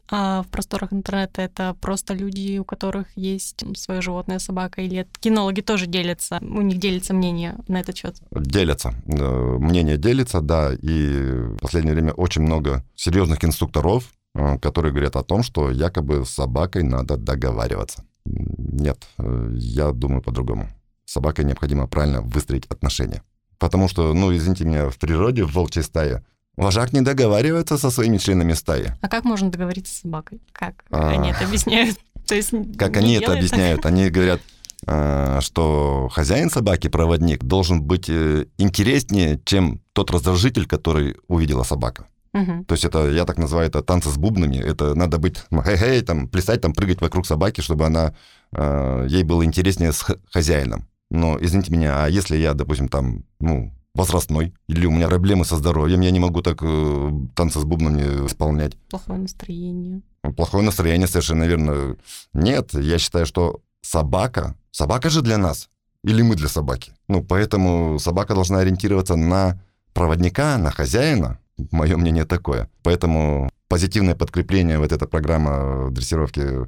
А 0.10 0.42
в 0.44 0.48
просторах 0.48 0.94
интернета 0.94 1.42
это 1.42 1.76
просто 1.82 2.14
люди, 2.14 2.60
у 2.60 2.64
которых 2.64 3.08
есть 3.18 3.66
свое 3.78 4.02
животное, 4.02 4.40
собака, 4.40 4.82
или 4.82 5.06
кинологи 5.20 5.60
тоже 5.60 5.86
делятся, 5.86 6.40
у 6.42 6.62
них 6.62 6.80
делится 6.80 7.14
мнение 7.14 7.58
на 7.68 7.82
этот 7.82 7.98
счет? 7.98 8.16
Делятся. 8.32 8.94
Э, 9.06 9.58
мнение 9.60 9.98
делится, 9.98 10.40
да, 10.40 10.74
и 10.74 11.10
в 11.50 11.58
последнее 11.58 11.94
время 11.94 12.14
очень 12.14 12.42
много 12.42 12.86
серьезных 12.96 13.44
инструкторов, 13.44 14.14
э, 14.34 14.58
которые 14.60 14.94
говорят 14.94 15.18
о 15.18 15.24
том, 15.24 15.44
что 15.44 15.70
якобы 15.72 16.26
с 16.26 16.30
собакой 16.30 16.84
надо 16.84 17.18
договариваться. 17.18 18.06
Нет, 18.24 19.06
э, 19.18 19.50
я 19.56 19.92
думаю 19.92 20.22
по-другому 20.22 20.70
с 21.08 21.14
собакой 21.14 21.46
необходимо 21.46 21.88
правильно 21.88 22.22
выстроить 22.22 22.66
отношения. 22.66 23.24
Потому 23.58 23.88
что, 23.88 24.14
ну, 24.14 24.36
извините 24.36 24.66
меня, 24.66 24.90
в 24.90 24.98
природе, 24.98 25.46
в 25.46 25.54
волчьей 25.54 25.84
стае, 25.84 26.24
вожак 26.58 26.92
не 26.92 27.02
договаривается 27.02 27.78
со 27.78 27.90
своими 27.90 28.18
членами 28.18 28.54
стаи. 28.54 28.94
А 29.02 29.08
как 29.08 29.24
можно 29.24 29.50
договориться 29.50 29.94
с 29.94 30.02
собакой? 30.02 30.42
Как 30.52 30.84
а... 30.92 31.10
они 31.10 31.32
это 31.32 31.46
объясняют? 31.46 31.98
То 32.28 32.36
есть 32.36 32.52
как 32.78 32.98
они 32.98 33.14
это 33.14 33.32
объясняют? 33.32 33.86
Они 33.86 34.10
говорят, 34.10 34.42
а, 34.86 35.40
что 35.40 36.10
хозяин 36.12 36.50
собаки, 36.50 36.90
проводник, 36.90 37.42
должен 37.42 37.82
быть 37.82 38.10
э, 38.10 38.46
интереснее, 38.58 39.40
чем 39.46 39.80
тот 39.94 40.12
раздражитель, 40.12 40.68
который 40.68 41.16
увидела 41.30 41.64
собака. 41.64 42.08
Угу. 42.34 42.66
То 42.66 42.74
есть 42.74 42.84
это, 42.84 43.10
я 43.10 43.24
так 43.24 43.38
называю 43.38 43.70
это 43.70 43.82
танцы 43.82 44.10
с 44.10 44.18
бубнами. 44.18 44.58
Это 44.58 44.94
надо 44.94 45.20
быть, 45.20 45.38
хей-хей, 45.50 46.02
там, 46.02 46.28
плясать, 46.28 46.62
там, 46.62 46.74
прыгать 46.74 47.00
вокруг 47.00 47.26
собаки, 47.26 47.62
чтобы 47.62 47.86
она, 47.86 48.14
э, 48.52 49.08
ей 49.10 49.24
было 49.24 49.46
интереснее 49.46 49.94
с 49.94 50.06
хозяином. 50.32 50.86
Но, 51.10 51.38
извините 51.40 51.72
меня, 51.72 52.04
а 52.04 52.10
если 52.10 52.38
я, 52.38 52.54
допустим, 52.54 52.90
там, 52.90 53.24
ну, 53.40 53.72
возрастной, 53.94 54.54
или 54.68 54.86
у 54.86 54.92
меня 54.92 55.08
проблемы 55.08 55.44
со 55.46 55.56
здоровьем, 55.56 56.02
я 56.02 56.12
не 56.12 56.20
могу 56.20 56.42
так 56.42 56.60
э, 56.62 57.12
танцы 57.36 57.60
с 57.60 57.64
бубнами 57.64 58.28
исполнять. 58.28 58.78
Плохое 58.90 59.20
настроение. 59.20 60.02
Плохое 60.36 60.64
настроение, 60.64 61.08
совершенно 61.08 61.44
верно. 61.44 61.98
Нет, 62.34 62.74
я 62.74 63.00
считаю, 63.00 63.26
что 63.26 63.62
собака, 63.82 64.56
собака 64.72 65.10
же 65.10 65.22
для 65.22 65.38
нас, 65.38 65.70
или 66.04 66.22
мы 66.22 66.36
для 66.36 66.48
собаки. 66.48 66.94
Ну, 67.08 67.24
поэтому 67.24 67.98
собака 68.00 68.36
должна 68.36 68.60
ориентироваться 68.60 69.16
на 69.16 69.60
проводника, 69.94 70.58
на 70.58 70.72
хозяина. 70.72 71.40
Мое 71.72 71.98
мнение 71.98 72.26
такое. 72.26 72.70
Поэтому 72.84 73.50
позитивное 73.68 74.16
подкрепление, 74.16 74.78
вот 74.78 74.92
эта 74.92 75.08
программа 75.08 75.90
дрессировки 75.90 76.68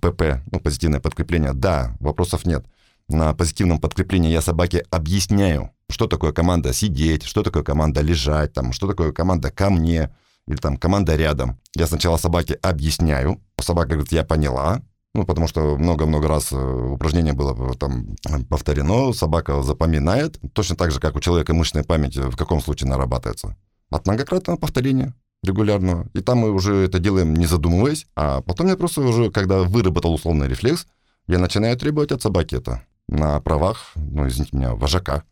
ПП, 0.00 0.42
ну, 0.52 0.60
позитивное 0.60 1.00
подкрепление, 1.00 1.54
да, 1.54 1.96
вопросов 2.00 2.44
нет. 2.44 2.66
На 3.10 3.34
позитивном 3.34 3.80
подкреплении 3.80 4.30
я 4.30 4.40
собаке 4.40 4.84
объясняю, 4.88 5.72
что 5.88 6.06
такое 6.06 6.30
команда 6.30 6.72
сидеть, 6.72 7.24
что 7.24 7.42
такое 7.42 7.64
команда 7.64 8.02
лежать, 8.02 8.52
там, 8.52 8.72
что 8.72 8.86
такое 8.86 9.10
команда 9.10 9.50
ко 9.50 9.68
мне, 9.68 10.14
или 10.46 10.56
там 10.56 10.76
команда 10.76 11.16
рядом. 11.16 11.58
Я 11.74 11.88
сначала 11.88 12.18
собаке 12.18 12.54
объясняю, 12.62 13.40
собака 13.58 13.90
говорит, 13.90 14.12
я 14.12 14.22
поняла, 14.22 14.82
ну, 15.12 15.24
потому 15.24 15.48
что 15.48 15.76
много-много 15.76 16.28
раз 16.28 16.52
э, 16.52 16.56
упражнение 16.56 17.32
было 17.32 17.74
там 17.74 18.14
повторено, 18.48 19.12
собака 19.12 19.60
запоминает, 19.62 20.38
точно 20.52 20.76
так 20.76 20.92
же, 20.92 21.00
как 21.00 21.16
у 21.16 21.20
человека 21.20 21.52
мышечная 21.52 21.82
память 21.82 22.16
в 22.16 22.36
каком 22.36 22.60
случае 22.60 22.90
нарабатывается. 22.90 23.56
От 23.90 24.06
многократного 24.06 24.56
повторения 24.56 25.14
регулярного. 25.42 26.06
И 26.14 26.20
там 26.20 26.38
мы 26.38 26.52
уже 26.52 26.76
это 26.76 27.00
делаем 27.00 27.34
не 27.34 27.46
задумываясь, 27.46 28.06
а 28.14 28.40
потом 28.40 28.68
я 28.68 28.76
просто 28.76 29.00
уже, 29.00 29.32
когда 29.32 29.62
выработал 29.64 30.14
условный 30.14 30.46
рефлекс, 30.46 30.86
я 31.26 31.40
начинаю 31.40 31.76
требовать 31.76 32.12
от 32.12 32.22
собаки 32.22 32.54
это 32.54 32.84
на 33.10 33.40
правах, 33.40 33.92
ну, 33.96 34.26
извините 34.28 34.56
меня, 34.56 34.74
вожака. 34.74 35.24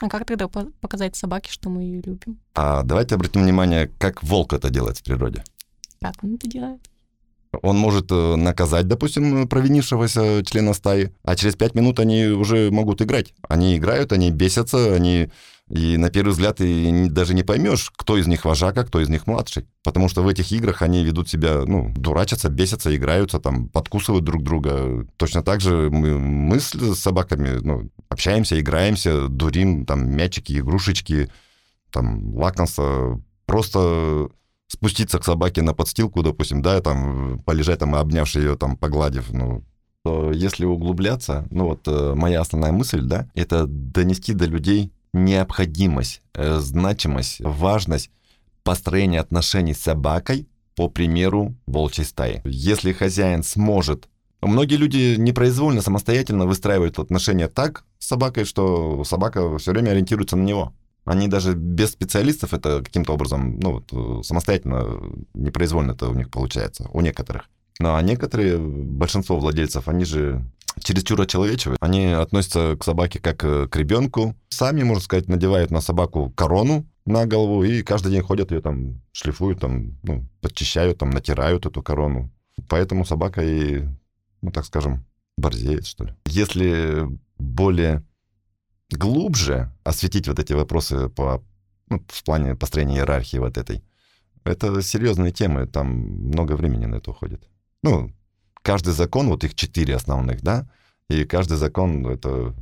А 0.00 0.08
как 0.08 0.26
тогда 0.26 0.46
показать 0.80 1.16
собаке, 1.16 1.50
что 1.50 1.70
мы 1.70 1.82
ее 1.82 2.02
любим? 2.02 2.38
А 2.54 2.82
давайте 2.82 3.16
обратим 3.16 3.42
внимание, 3.42 3.90
как 3.98 4.22
волк 4.22 4.52
это 4.52 4.70
делает 4.70 4.98
в 4.98 5.02
природе. 5.02 5.42
Как 6.00 6.14
он 6.22 6.34
это 6.34 6.46
делает? 6.46 6.80
Он 7.62 7.78
может 7.78 8.12
э, 8.12 8.36
наказать, 8.36 8.86
допустим, 8.86 9.48
провинившегося 9.48 10.44
члена 10.44 10.74
стаи, 10.74 11.12
а 11.24 11.34
через 11.34 11.56
пять 11.56 11.74
минут 11.74 11.98
они 11.98 12.26
уже 12.26 12.70
могут 12.70 13.00
играть. 13.00 13.32
Они 13.48 13.76
играют, 13.78 14.12
они 14.12 14.30
бесятся, 14.30 14.94
они 14.94 15.30
и 15.68 15.98
на 15.98 16.10
первый 16.10 16.30
взгляд 16.30 16.56
ты 16.56 17.08
даже 17.10 17.34
не 17.34 17.42
поймешь, 17.42 17.92
кто 17.96 18.16
из 18.16 18.26
них 18.26 18.44
вожак, 18.44 18.78
а 18.78 18.84
кто 18.84 19.00
из 19.00 19.08
них 19.08 19.26
младший. 19.26 19.66
Потому 19.84 20.08
что 20.08 20.22
в 20.22 20.28
этих 20.28 20.50
играх 20.52 20.80
они 20.80 21.04
ведут 21.04 21.28
себя, 21.28 21.64
ну, 21.66 21.92
дурачатся, 21.94 22.48
бесятся, 22.48 22.94
играются, 22.96 23.38
там, 23.38 23.68
подкусывают 23.68 24.24
друг 24.24 24.42
друга. 24.42 25.06
Точно 25.16 25.42
так 25.42 25.60
же 25.60 25.90
мы, 25.90 26.18
мы 26.18 26.58
с 26.58 26.72
собаками 26.94 27.58
ну, 27.60 27.90
общаемся, 28.08 28.58
играемся, 28.58 29.28
дурим, 29.28 29.84
там, 29.84 30.08
мячики, 30.08 30.58
игрушечки, 30.58 31.30
там, 31.90 32.34
лакомство. 32.34 33.22
Просто 33.44 34.28
спуститься 34.68 35.18
к 35.18 35.24
собаке 35.24 35.62
на 35.62 35.74
подстилку, 35.74 36.22
допустим, 36.22 36.62
да, 36.62 36.80
там, 36.80 37.40
полежать 37.40 37.80
там, 37.80 37.94
обнявши 37.94 38.40
ее, 38.40 38.56
там, 38.56 38.76
погладив, 38.76 39.32
ну, 39.32 39.64
если 40.32 40.64
углубляться, 40.64 41.46
ну 41.50 41.66
вот 41.66 41.86
э, 41.86 42.14
моя 42.14 42.40
основная 42.40 42.72
мысль, 42.72 43.02
да, 43.02 43.28
это 43.34 43.66
донести 43.66 44.32
до 44.32 44.46
людей 44.46 44.92
необходимость, 45.12 46.22
э, 46.34 46.58
значимость, 46.60 47.40
важность 47.40 48.10
построения 48.62 49.20
отношений 49.20 49.74
с 49.74 49.80
собакой 49.80 50.48
по 50.74 50.88
примеру 50.88 51.54
волчьей 51.66 52.04
стаи. 52.06 52.42
Если 52.44 52.92
хозяин 52.92 53.42
сможет 53.42 54.08
Многие 54.40 54.76
люди 54.76 55.16
непроизвольно, 55.18 55.82
самостоятельно 55.82 56.46
выстраивают 56.46 56.98
отношения 56.98 57.48
так 57.48 57.84
с 57.98 58.06
собакой, 58.06 58.44
что 58.44 59.02
собака 59.02 59.58
все 59.58 59.72
время 59.72 59.90
ориентируется 59.90 60.36
на 60.36 60.44
него. 60.44 60.72
Они 61.04 61.26
даже 61.26 61.54
без 61.54 61.90
специалистов 61.90 62.52
это 62.52 62.82
каким-то 62.84 63.14
образом, 63.14 63.58
ну, 63.58 63.82
вот, 63.90 64.26
самостоятельно, 64.26 65.00
непроизвольно 65.34 65.92
это 65.92 66.08
у 66.08 66.14
них 66.14 66.30
получается, 66.30 66.88
у 66.92 67.00
некоторых. 67.00 67.44
Ну, 67.80 67.94
а 67.94 68.02
некоторые, 68.02 68.58
большинство 68.58 69.38
владельцев, 69.38 69.88
они 69.88 70.04
же 70.04 70.44
чересчур 70.80 71.20
очеловечивают. 71.20 71.82
Они 71.82 72.06
относятся 72.06 72.76
к 72.78 72.84
собаке 72.84 73.20
как 73.20 73.44
э, 73.44 73.68
к 73.68 73.76
ребенку. 73.76 74.36
Сами, 74.48 74.82
можно 74.82 75.02
сказать, 75.02 75.28
надевают 75.28 75.70
на 75.70 75.80
собаку 75.80 76.30
корону 76.30 76.86
на 77.04 77.26
голову 77.26 77.64
и 77.64 77.82
каждый 77.82 78.12
день 78.12 78.22
ходят 78.22 78.50
ее 78.50 78.60
там, 78.60 79.00
шлифуют, 79.12 79.60
там, 79.60 79.98
ну, 80.02 80.28
подчищают, 80.40 80.98
там, 80.98 81.10
натирают 81.10 81.64
эту 81.64 81.82
корону. 81.82 82.30
Поэтому 82.68 83.04
собака 83.04 83.42
и, 83.42 83.84
ну, 84.42 84.50
так 84.50 84.64
скажем, 84.64 85.06
борзеет, 85.36 85.86
что 85.86 86.04
ли. 86.04 86.14
Если 86.26 87.06
более 87.38 88.04
глубже 88.90 89.72
осветить 89.84 90.28
вот 90.28 90.38
эти 90.38 90.52
вопросы 90.52 91.08
по, 91.08 91.42
ну, 91.88 92.04
в 92.08 92.24
плане 92.24 92.56
построения 92.56 92.96
иерархии 92.96 93.38
вот 93.38 93.56
этой, 93.56 93.82
это 94.44 94.82
серьезные 94.82 95.32
темы, 95.32 95.66
там 95.66 95.88
много 95.88 96.52
времени 96.56 96.86
на 96.86 96.96
это 96.96 97.10
уходит. 97.10 97.48
Ну, 97.82 98.12
каждый 98.62 98.92
закон, 98.92 99.28
вот 99.28 99.44
их 99.44 99.54
четыре 99.54 99.96
основных, 99.96 100.42
да, 100.42 100.68
и 101.08 101.24
каждый 101.24 101.56
закон 101.56 102.06
это 102.06 102.54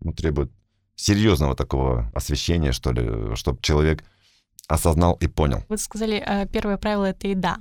ну, 0.00 0.12
требует 0.12 0.50
серьезного 0.96 1.54
такого 1.54 2.10
освещения, 2.14 2.72
что 2.72 2.92
ли, 2.92 3.34
чтобы 3.36 3.60
человек 3.62 4.04
осознал 4.68 5.14
и 5.14 5.26
понял. 5.26 5.64
Вы 5.68 5.78
сказали, 5.78 6.22
э, 6.24 6.46
первое 6.46 6.76
правило— 6.76 7.04
это 7.06 7.28
еда. 7.28 7.58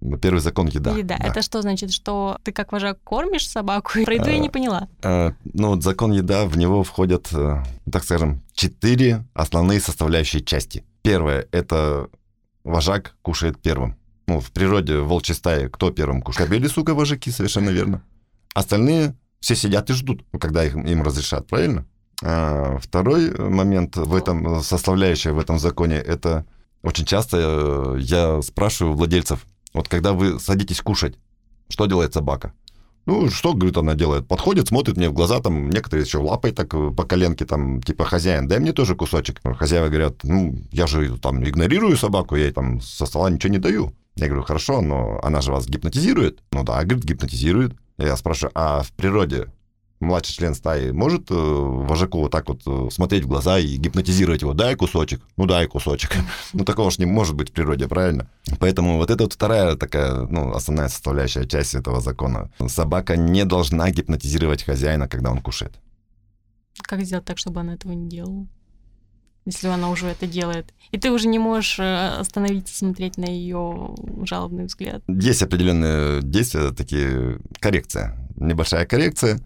Ну, 0.00 0.18
первый 0.18 0.40
закон 0.40 0.66
еда. 0.66 0.92
Еда. 0.96 1.16
Да. 1.18 1.26
Это 1.26 1.42
что 1.42 1.62
значит, 1.62 1.90
что 1.92 2.38
ты 2.42 2.52
как 2.52 2.72
вожак 2.72 3.02
кормишь 3.02 3.48
собаку? 3.48 3.92
Про 4.04 4.14
еду 4.14 4.28
я 4.28 4.38
не 4.38 4.50
поняла. 4.50 4.88
А, 5.02 5.32
ну, 5.44 5.68
вот 5.70 5.82
закон 5.82 6.12
еда, 6.12 6.46
в 6.46 6.56
него 6.58 6.82
входят, 6.82 7.28
э, 7.32 7.62
так 7.90 8.04
скажем, 8.04 8.42
четыре 8.52 9.24
основные 9.32 9.80
составляющие 9.80 10.42
части. 10.42 10.84
Первое— 11.02 11.46
это 11.52 12.08
вожак 12.64 13.16
кушает 13.22 13.60
первым 13.60 13.96
ну, 14.26 14.40
в 14.40 14.50
природе 14.50 14.98
волчьей 14.98 15.36
стаи 15.36 15.68
кто 15.68 15.90
первым 15.90 16.22
кушает? 16.22 16.48
Кобели, 16.48 16.68
сука, 16.68 16.94
вожаки, 16.94 17.30
совершенно 17.30 17.70
верно. 17.70 18.02
Остальные 18.54 19.16
все 19.40 19.54
сидят 19.54 19.90
и 19.90 19.92
ждут, 19.92 20.24
когда 20.40 20.64
их, 20.64 20.74
им 20.74 21.02
разрешат, 21.02 21.46
правильно? 21.46 21.86
А 22.22 22.78
второй 22.78 23.30
момент 23.36 23.96
в 23.96 24.14
этом, 24.14 24.62
составляющая 24.62 25.32
в 25.32 25.38
этом 25.38 25.58
законе, 25.58 25.96
это 25.96 26.46
очень 26.82 27.04
часто 27.04 27.36
э, 27.38 27.98
я 28.00 28.40
спрашиваю 28.42 28.96
владельцев, 28.96 29.44
вот 29.74 29.88
когда 29.88 30.12
вы 30.12 30.40
садитесь 30.40 30.80
кушать, 30.80 31.16
что 31.68 31.86
делает 31.86 32.14
собака? 32.14 32.54
Ну, 33.04 33.30
что, 33.30 33.54
говорит, 33.54 33.76
она 33.76 33.94
делает? 33.94 34.26
Подходит, 34.26 34.68
смотрит 34.68 34.96
мне 34.96 35.08
в 35.08 35.12
глаза, 35.12 35.40
там, 35.40 35.70
некоторые 35.70 36.04
еще 36.04 36.18
лапой 36.18 36.50
так 36.50 36.74
э, 36.74 36.90
по 36.90 37.04
коленке, 37.04 37.44
там, 37.44 37.80
типа, 37.82 38.04
хозяин, 38.04 38.48
дай 38.48 38.58
мне 38.58 38.72
тоже 38.72 38.96
кусочек. 38.96 39.40
Хозяева 39.44 39.88
говорят, 39.88 40.24
ну, 40.24 40.56
я 40.72 40.86
же 40.86 41.16
там 41.18 41.44
игнорирую 41.44 41.96
собаку, 41.96 42.34
я 42.34 42.46
ей 42.46 42.52
там 42.52 42.80
со 42.80 43.06
стола 43.06 43.30
ничего 43.30 43.52
не 43.52 43.58
даю. 43.58 43.92
Я 44.16 44.28
говорю, 44.28 44.44
хорошо, 44.44 44.80
но 44.80 45.20
она 45.22 45.42
же 45.42 45.52
вас 45.52 45.66
гипнотизирует? 45.66 46.42
Ну 46.50 46.64
да, 46.64 46.82
говорит, 46.82 47.04
гипнотизирует. 47.04 47.74
Я 47.98 48.16
спрашиваю, 48.16 48.52
а 48.54 48.82
в 48.82 48.92
природе 48.92 49.48
младший 50.00 50.34
член 50.34 50.54
стаи 50.54 50.90
может 50.90 51.30
э, 51.30 51.34
вожаку 51.34 52.20
вот 52.20 52.32
так 52.32 52.48
вот 52.48 52.62
э, 52.66 52.88
смотреть 52.90 53.24
в 53.24 53.28
глаза 53.28 53.58
и 53.58 53.76
гипнотизировать 53.76 54.42
его? 54.42 54.54
Дай 54.54 54.74
кусочек. 54.74 55.20
Ну, 55.36 55.46
дай 55.46 55.66
кусочек. 55.66 56.12
Ну, 56.54 56.64
такого 56.64 56.90
же 56.90 56.96
не 56.98 57.06
может 57.06 57.34
быть 57.34 57.50
в 57.50 57.52
природе, 57.52 57.88
правильно? 57.88 58.30
Поэтому 58.58 58.96
вот 58.96 59.10
это 59.10 59.24
вот 59.24 59.34
вторая 59.34 59.76
такая, 59.76 60.26
ну, 60.26 60.52
основная 60.52 60.88
составляющая 60.88 61.46
часть 61.46 61.74
этого 61.74 62.00
закона. 62.00 62.50
Собака 62.66 63.16
не 63.16 63.44
должна 63.44 63.90
гипнотизировать 63.90 64.62
хозяина, 64.62 65.08
когда 65.08 65.30
он 65.30 65.40
кушает. 65.40 65.74
Как 66.82 67.02
сделать 67.02 67.24
так, 67.24 67.38
чтобы 67.38 67.60
она 67.60 67.74
этого 67.74 67.92
не 67.92 68.08
делала? 68.08 68.46
Если 69.46 69.68
она 69.68 69.90
уже 69.90 70.08
это 70.08 70.26
делает. 70.26 70.74
И 70.90 70.98
ты 70.98 71.10
уже 71.10 71.28
не 71.28 71.38
можешь 71.38 71.78
э, 71.78 72.08
остановиться, 72.20 72.76
смотреть 72.76 73.16
на 73.16 73.24
ее 73.24 73.94
жалобный 74.24 74.64
взгляд. 74.66 75.02
Есть 75.08 75.42
определенные 75.42 76.20
действия, 76.22 76.72
такие 76.72 77.38
коррекция, 77.60 78.16
небольшая 78.36 78.84
коррекция, 78.86 79.40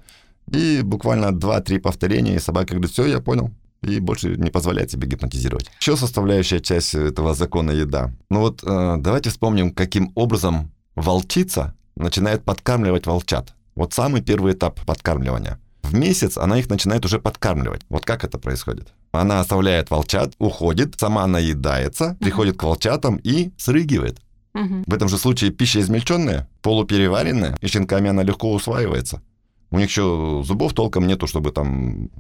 и 0.50 0.80
буквально 0.82 1.26
2-3 1.26 1.78
повторения, 1.78 2.34
и 2.34 2.40
собака 2.40 2.74
говорит, 2.74 2.90
все, 2.90 3.06
я 3.06 3.20
понял, 3.20 3.50
и 3.82 4.00
больше 4.00 4.36
не 4.36 4.50
позволяет 4.50 4.90
себе 4.90 5.06
гипнотизировать. 5.06 5.70
Еще 5.80 5.96
составляющая 5.96 6.60
часть 6.60 6.94
этого 6.94 7.34
закона 7.34 7.70
еда. 7.70 8.12
Ну 8.30 8.40
вот 8.40 8.64
э, 8.64 8.96
давайте 8.98 9.30
вспомним, 9.30 9.72
каким 9.72 10.12
образом 10.14 10.72
волчица 10.96 11.74
начинает 11.94 12.42
подкармливать 12.42 13.06
волчат. 13.06 13.54
Вот 13.74 13.92
самый 13.92 14.22
первый 14.22 14.54
этап 14.54 14.80
подкармливания– 14.84 15.58
в 15.82 15.94
месяц 15.94 16.36
она 16.38 16.58
их 16.58 16.68
начинает 16.68 17.04
уже 17.04 17.18
подкармливать. 17.18 17.82
Вот 17.88 18.04
как 18.04 18.24
это 18.24 18.38
происходит? 18.38 18.88
Она 19.12 19.40
оставляет 19.40 19.90
волчат, 19.90 20.34
уходит, 20.38 20.94
сама 20.98 21.26
наедается, 21.26 22.16
приходит 22.20 22.56
к 22.56 22.62
волчатам 22.62 23.20
и 23.22 23.50
срыгивает. 23.56 24.20
Угу. 24.54 24.84
В 24.86 24.94
этом 24.94 25.08
же 25.08 25.18
случае 25.18 25.50
пища 25.50 25.80
измельченная, 25.80 26.48
полупереваренная, 26.62 27.56
и 27.60 27.66
щенками 27.66 28.10
она 28.10 28.22
легко 28.22 28.52
усваивается. 28.52 29.22
У 29.70 29.78
них 29.78 29.88
еще 29.88 30.42
зубов 30.44 30.74
толком 30.74 31.06
нету, 31.06 31.26
чтобы 31.26 31.52
там 31.52 32.10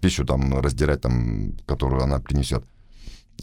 пищу 0.00 0.24
там 0.24 0.58
раздирать, 0.60 1.00
там, 1.00 1.52
которую 1.66 2.02
она 2.02 2.18
принесет. 2.18 2.64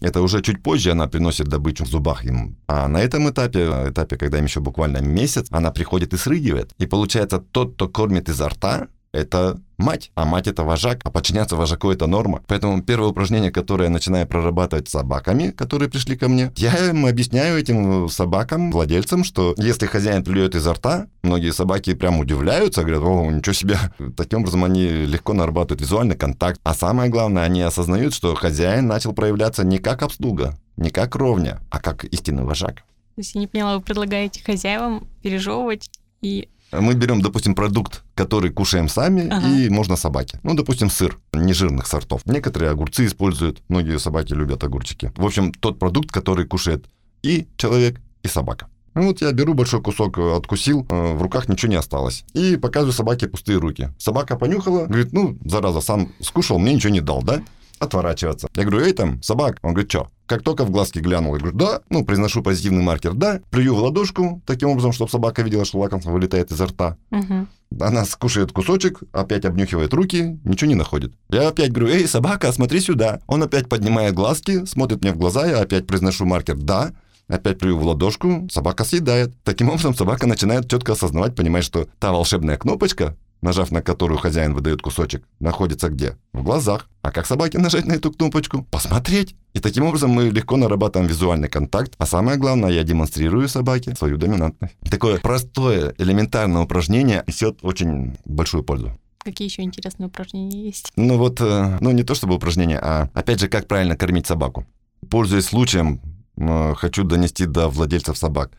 Это 0.02 0.22
уже 0.22 0.42
чуть 0.42 0.62
позже 0.64 0.92
она 0.92 1.08
приносит 1.08 1.48
добычу 1.48 1.86
в 1.86 1.88
зубах 1.88 2.26
им. 2.26 2.58
А 2.68 2.88
на 2.88 3.02
этом 3.02 3.30
этапе, 3.30 3.90
этапе, 3.90 4.18
когда 4.18 4.38
им 4.38 4.46
еще 4.46 4.60
буквально 4.60 5.02
месяц, 5.02 5.48
она 5.52 5.72
приходит 5.72 6.14
и 6.14 6.18
срыгивает. 6.18 6.72
И 6.80 6.86
получается, 6.86 7.40
тот, 7.40 7.76
кто 7.76 7.88
кормит 7.88 8.30
изо 8.30 8.50
рта, 8.50 8.88
это 9.14 9.62
мать, 9.78 10.12
а 10.16 10.26
мать 10.26 10.48
это 10.48 10.64
вожак, 10.64 11.00
а 11.04 11.12
подчиняться 11.12 11.56
вожаку 11.56 11.92
это 11.92 12.08
норма. 12.08 12.42
Поэтому 12.48 12.82
первое 12.82 13.10
упражнение, 13.10 13.52
которое 13.52 13.86
я 13.86 13.90
начинаю 13.90 14.28
прорабатывать 14.28 14.90
с 14.90 14.92
собаками, 14.92 15.52
которые 15.52 15.90
пришли 15.90 16.18
ко 16.18 16.28
мне, 16.28 16.52
я 16.58 16.90
им 16.90 17.06
объясняю 17.06 17.58
этим 17.60 18.10
собакам, 18.10 18.72
владельцам, 18.72 19.24
что 19.24 19.54
если 19.58 19.86
хозяин 19.86 20.24
плюет 20.24 20.56
изо 20.56 20.74
рта, 20.74 21.08
многие 21.22 21.52
собаки 21.52 21.94
прям 21.94 22.20
удивляются, 22.20 22.82
говорят, 22.82 23.04
о, 23.04 23.32
ничего 23.32 23.54
себе. 23.54 23.78
Таким 24.18 24.40
образом 24.40 24.64
они 24.64 24.88
легко 24.88 25.34
нарабатывают 25.34 25.82
визуальный 25.82 26.16
контакт. 26.16 26.60
А 26.64 26.74
самое 26.74 27.10
главное, 27.10 27.44
они 27.44 27.62
осознают, 27.62 28.14
что 28.14 28.34
хозяин 28.36 28.88
начал 28.88 29.14
проявляться 29.14 29.64
не 29.64 29.78
как 29.78 30.02
обслуга, 30.02 30.58
не 30.76 30.90
как 30.90 31.16
ровня, 31.16 31.62
а 31.70 31.80
как 31.80 32.04
истинный 32.06 32.44
вожак. 32.44 32.78
То 33.16 33.20
есть 33.20 33.36
я 33.36 33.42
не 33.42 33.48
поняла, 33.48 33.76
вы 33.76 33.82
предлагаете 33.82 34.44
хозяевам 34.44 35.08
пережевывать 35.22 35.90
и 36.22 36.50
мы 36.80 36.94
берем, 36.94 37.22
допустим, 37.22 37.56
продукт, 37.56 38.04
который 38.16 38.52
кушаем 38.52 38.90
сами, 38.90 39.28
ага. 39.28 39.48
и 39.48 39.70
можно 39.70 39.96
собаке. 39.96 40.40
Ну, 40.44 40.54
допустим, 40.54 40.90
сыр 40.90 41.20
нежирных 41.34 41.88
сортов. 41.88 42.22
Некоторые 42.26 42.72
огурцы 42.72 43.06
используют, 43.06 43.62
многие 43.70 44.00
собаки 44.00 44.34
любят 44.34 44.64
огурчики. 44.64 45.12
В 45.16 45.26
общем, 45.26 45.52
тот 45.52 45.80
продукт, 45.80 46.12
который 46.12 46.46
кушает 46.46 46.86
и 47.22 47.48
человек, 47.58 48.00
и 48.24 48.28
собака. 48.28 48.68
Ну 48.96 49.08
вот 49.08 49.22
я 49.22 49.32
беру 49.32 49.54
большой 49.56 49.82
кусок, 49.82 50.18
э, 50.20 50.36
откусил, 50.36 50.86
э, 50.88 51.14
в 51.14 51.22
руках 51.22 51.50
ничего 51.50 51.72
не 51.72 51.78
осталось. 51.78 52.24
И 52.34 52.58
показываю 52.58 52.94
собаке 52.94 53.28
пустые 53.28 53.58
руки. 53.58 53.90
Собака 53.98 54.38
понюхала, 54.38 54.86
говорит, 54.86 55.14
ну, 55.14 55.38
зараза, 55.46 55.82
сам 55.82 56.12
скушал, 56.20 56.60
мне 56.60 56.76
ничего 56.76 56.94
не 56.94 57.02
дал, 57.02 57.24
да? 57.24 57.42
Отворачиваться. 57.84 58.48
Я 58.56 58.64
говорю, 58.64 58.86
эй, 58.86 58.94
там, 58.94 59.22
собак. 59.22 59.58
Он 59.62 59.74
говорит, 59.74 59.92
что? 59.92 60.10
Как 60.26 60.42
только 60.42 60.64
в 60.64 60.72
глазки 60.72 61.00
глянул, 61.00 61.36
я 61.36 61.40
говорю, 61.40 61.58
да, 61.58 61.82
ну, 61.90 62.06
произношу 62.06 62.42
позитивный 62.42 62.82
маркер, 62.82 63.14
да, 63.14 63.42
плюю 63.52 63.76
в 63.76 63.80
ладошку, 63.80 64.42
таким 64.46 64.70
образом, 64.70 64.94
чтобы 64.94 65.12
собака 65.12 65.42
видела, 65.42 65.66
что 65.66 65.80
лакомство 65.80 66.12
вылетает 66.12 66.50
изо 66.52 66.68
рта. 66.68 66.98
Угу. 67.12 67.48
Она 67.82 68.06
скушает 68.06 68.52
кусочек, 68.52 69.02
опять 69.12 69.46
обнюхивает 69.46 69.94
руки, 69.94 70.40
ничего 70.46 70.70
не 70.70 70.76
находит. 70.76 71.14
Я 71.30 71.50
опять 71.50 71.72
говорю, 71.72 71.94
эй, 71.94 72.08
собака, 72.08 72.52
смотри 72.54 72.80
сюда. 72.80 73.20
Он 73.28 73.44
опять 73.44 73.68
поднимает 73.68 74.14
глазки, 74.14 74.66
смотрит 74.66 75.02
мне 75.02 75.12
в 75.12 75.18
глаза, 75.18 75.46
я 75.46 75.60
опять 75.60 75.88
произношу 75.88 76.26
маркер 76.26 76.56
«да», 76.56 76.94
опять 77.28 77.60
плюю 77.60 77.78
в 77.78 77.86
ладошку, 77.86 78.48
собака 78.52 78.84
съедает. 78.84 79.34
Таким 79.44 79.70
образом, 79.70 79.96
собака 79.96 80.28
начинает 80.28 80.70
четко 80.70 80.94
осознавать, 80.94 81.36
понимать, 81.36 81.64
что 81.64 81.88
та 82.00 82.12
волшебная 82.12 82.58
кнопочка, 82.58 83.16
нажав 83.44 83.72
на 83.72 83.82
которую 83.82 84.18
хозяин 84.18 84.54
выдает 84.54 84.82
кусочек, 84.82 85.24
находится 85.40 85.90
где? 85.90 86.18
В 86.34 86.44
глазах. 86.44 86.90
А 87.02 87.12
как 87.12 87.28
собаке 87.28 87.60
нажать 87.60 87.86
на 87.86 87.94
эту 87.94 88.12
кнопочку? 88.12 88.64
Посмотреть. 88.72 89.36
И 89.54 89.60
таким 89.60 89.84
образом 89.84 90.10
мы 90.10 90.30
легко 90.30 90.58
нарабатываем 90.58 91.08
визуальный 91.10 91.50
контакт, 91.50 91.94
а 91.98 92.06
самое 92.06 92.38
главное, 92.38 92.72
я 92.72 92.84
демонстрирую 92.84 93.48
собаке 93.48 93.96
свою 93.96 94.18
доминантность. 94.18 94.76
Такое 94.90 95.20
простое, 95.20 95.94
элементарное 95.98 96.64
упражнение 96.64 97.24
несет 97.28 97.60
очень 97.62 98.18
большую 98.26 98.64
пользу. 98.64 98.92
Какие 99.24 99.48
еще 99.48 99.62
интересные 99.62 100.08
упражнения 100.08 100.66
есть? 100.66 100.92
Ну 100.96 101.18
вот, 101.18 101.40
э, 101.40 101.78
ну 101.80 101.92
не 101.92 102.04
то 102.04 102.14
чтобы 102.14 102.36
упражнение, 102.36 102.80
а 102.80 103.10
опять 103.14 103.40
же, 103.40 103.48
как 103.48 103.68
правильно 103.68 103.96
кормить 103.96 104.28
собаку. 104.28 104.66
Пользуясь 105.10 105.46
случаем, 105.46 106.02
э, 106.36 106.74
хочу 106.76 107.04
донести 107.04 107.46
до 107.46 107.70
владельцев 107.70 108.18
собак. 108.18 108.52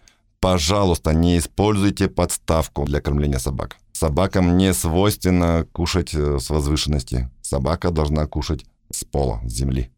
Пожалуйста, 0.45 1.15
не 1.15 1.39
используйте 1.39 2.07
подставку 2.07 2.85
для 2.85 3.01
кормления 3.01 3.39
собак. 3.39 3.79
Собакам 3.93 4.59
не 4.59 4.75
свойственно 4.75 5.67
кушать 5.73 6.13
э, 6.13 6.39
с 6.39 6.51
возвышенности. 6.51 7.31
Собака 7.41 7.91
должна 7.91 8.27
кушать 8.27 8.67
с 8.91 9.05
пола, 9.05 9.41
с 9.47 9.51
земли. 9.51 9.91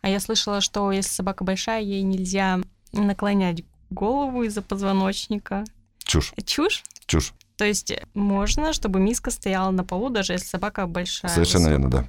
А 0.00 0.08
я 0.08 0.18
слышала, 0.18 0.62
что 0.62 0.90
если 0.90 1.10
собака 1.10 1.44
большая, 1.44 1.82
ей 1.82 2.00
нельзя 2.00 2.60
наклонять 2.94 3.62
голову 3.90 4.42
из-за 4.44 4.62
позвоночника. 4.62 5.64
Чушь. 5.98 6.32
Чушь? 6.46 6.82
Чушь. 7.04 7.34
То 7.58 7.66
есть 7.66 7.92
можно, 8.14 8.72
чтобы 8.72 9.00
миска 9.00 9.30
стояла 9.30 9.70
на 9.70 9.84
полу, 9.84 10.08
даже 10.08 10.32
если 10.32 10.46
собака 10.46 10.86
большая. 10.86 11.30
Совершенно 11.30 11.68
высокая. 11.68 11.78
верно, 11.78 11.90
да. 11.90 12.06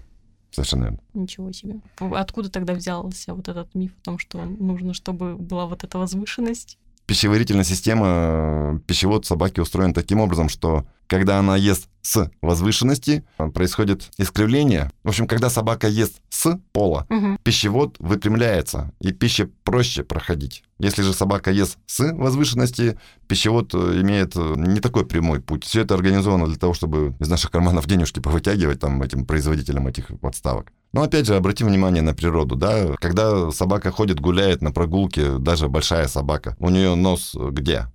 Совершенно 0.51 0.83
верно. 0.83 0.99
Ничего 1.13 1.51
себе. 1.51 1.81
Откуда 1.99 2.49
тогда 2.49 2.71
взялся 2.73 3.33
вот 3.33 3.49
этот 3.49 3.75
миф 3.75 3.91
о 3.99 4.05
том, 4.05 4.17
что 4.17 4.45
нужно, 4.45 4.93
чтобы 4.93 5.35
была 5.35 5.65
вот 5.65 5.83
эта 5.83 5.97
возвышенность? 5.97 6.77
Пищеварительная 7.11 7.65
система, 7.65 8.07
э, 8.07 8.79
пищевод 8.87 9.25
собаки 9.25 9.59
устроен 9.59 9.93
таким 9.93 10.21
образом, 10.21 10.47
что 10.47 10.85
когда 11.07 11.39
она 11.39 11.57
ест 11.57 11.89
с 12.01 12.31
возвышенности, 12.41 13.25
э, 13.37 13.49
происходит 13.49 14.09
искривление. 14.17 14.89
В 15.03 15.09
общем, 15.09 15.27
когда 15.27 15.49
собака 15.49 15.89
ест 15.89 16.21
с 16.29 16.57
пола, 16.71 17.05
угу. 17.09 17.37
пищевод 17.43 17.97
выпрямляется, 17.99 18.93
и 19.01 19.11
пища 19.11 19.49
проще 19.65 20.05
проходить. 20.05 20.63
Если 20.79 21.01
же 21.01 21.11
собака 21.11 21.51
ест 21.51 21.79
с 21.85 22.13
возвышенности, 22.13 22.97
пищевод 23.27 23.75
э, 23.75 23.99
имеет 23.99 24.35
не 24.37 24.79
такой 24.79 25.05
прямой 25.05 25.41
путь. 25.41 25.65
Все 25.65 25.81
это 25.81 25.95
организовано 25.95 26.47
для 26.47 26.55
того, 26.55 26.73
чтобы 26.73 27.13
из 27.19 27.27
наших 27.27 27.51
карманов 27.51 27.87
денежки 27.87 28.21
повытягивать 28.21 28.79
там 28.79 29.03
этим 29.03 29.25
производителям 29.25 29.85
этих 29.85 30.17
подставок. 30.21 30.71
Но 30.93 31.03
опять 31.03 31.25
же, 31.25 31.35
обратим 31.35 31.67
внимание 31.67 32.01
на 32.01 32.13
природу, 32.13 32.55
да, 32.55 32.95
когда 32.99 33.51
собака 33.51 33.91
ходит, 33.91 34.19
гуляет 34.19 34.61
на 34.61 34.71
прогулке, 34.71 35.37
даже 35.37 35.69
большая 35.69 36.07
собака, 36.07 36.55
у 36.59 36.69
нее 36.69 36.95
нос 36.95 37.35
где? 37.35 37.87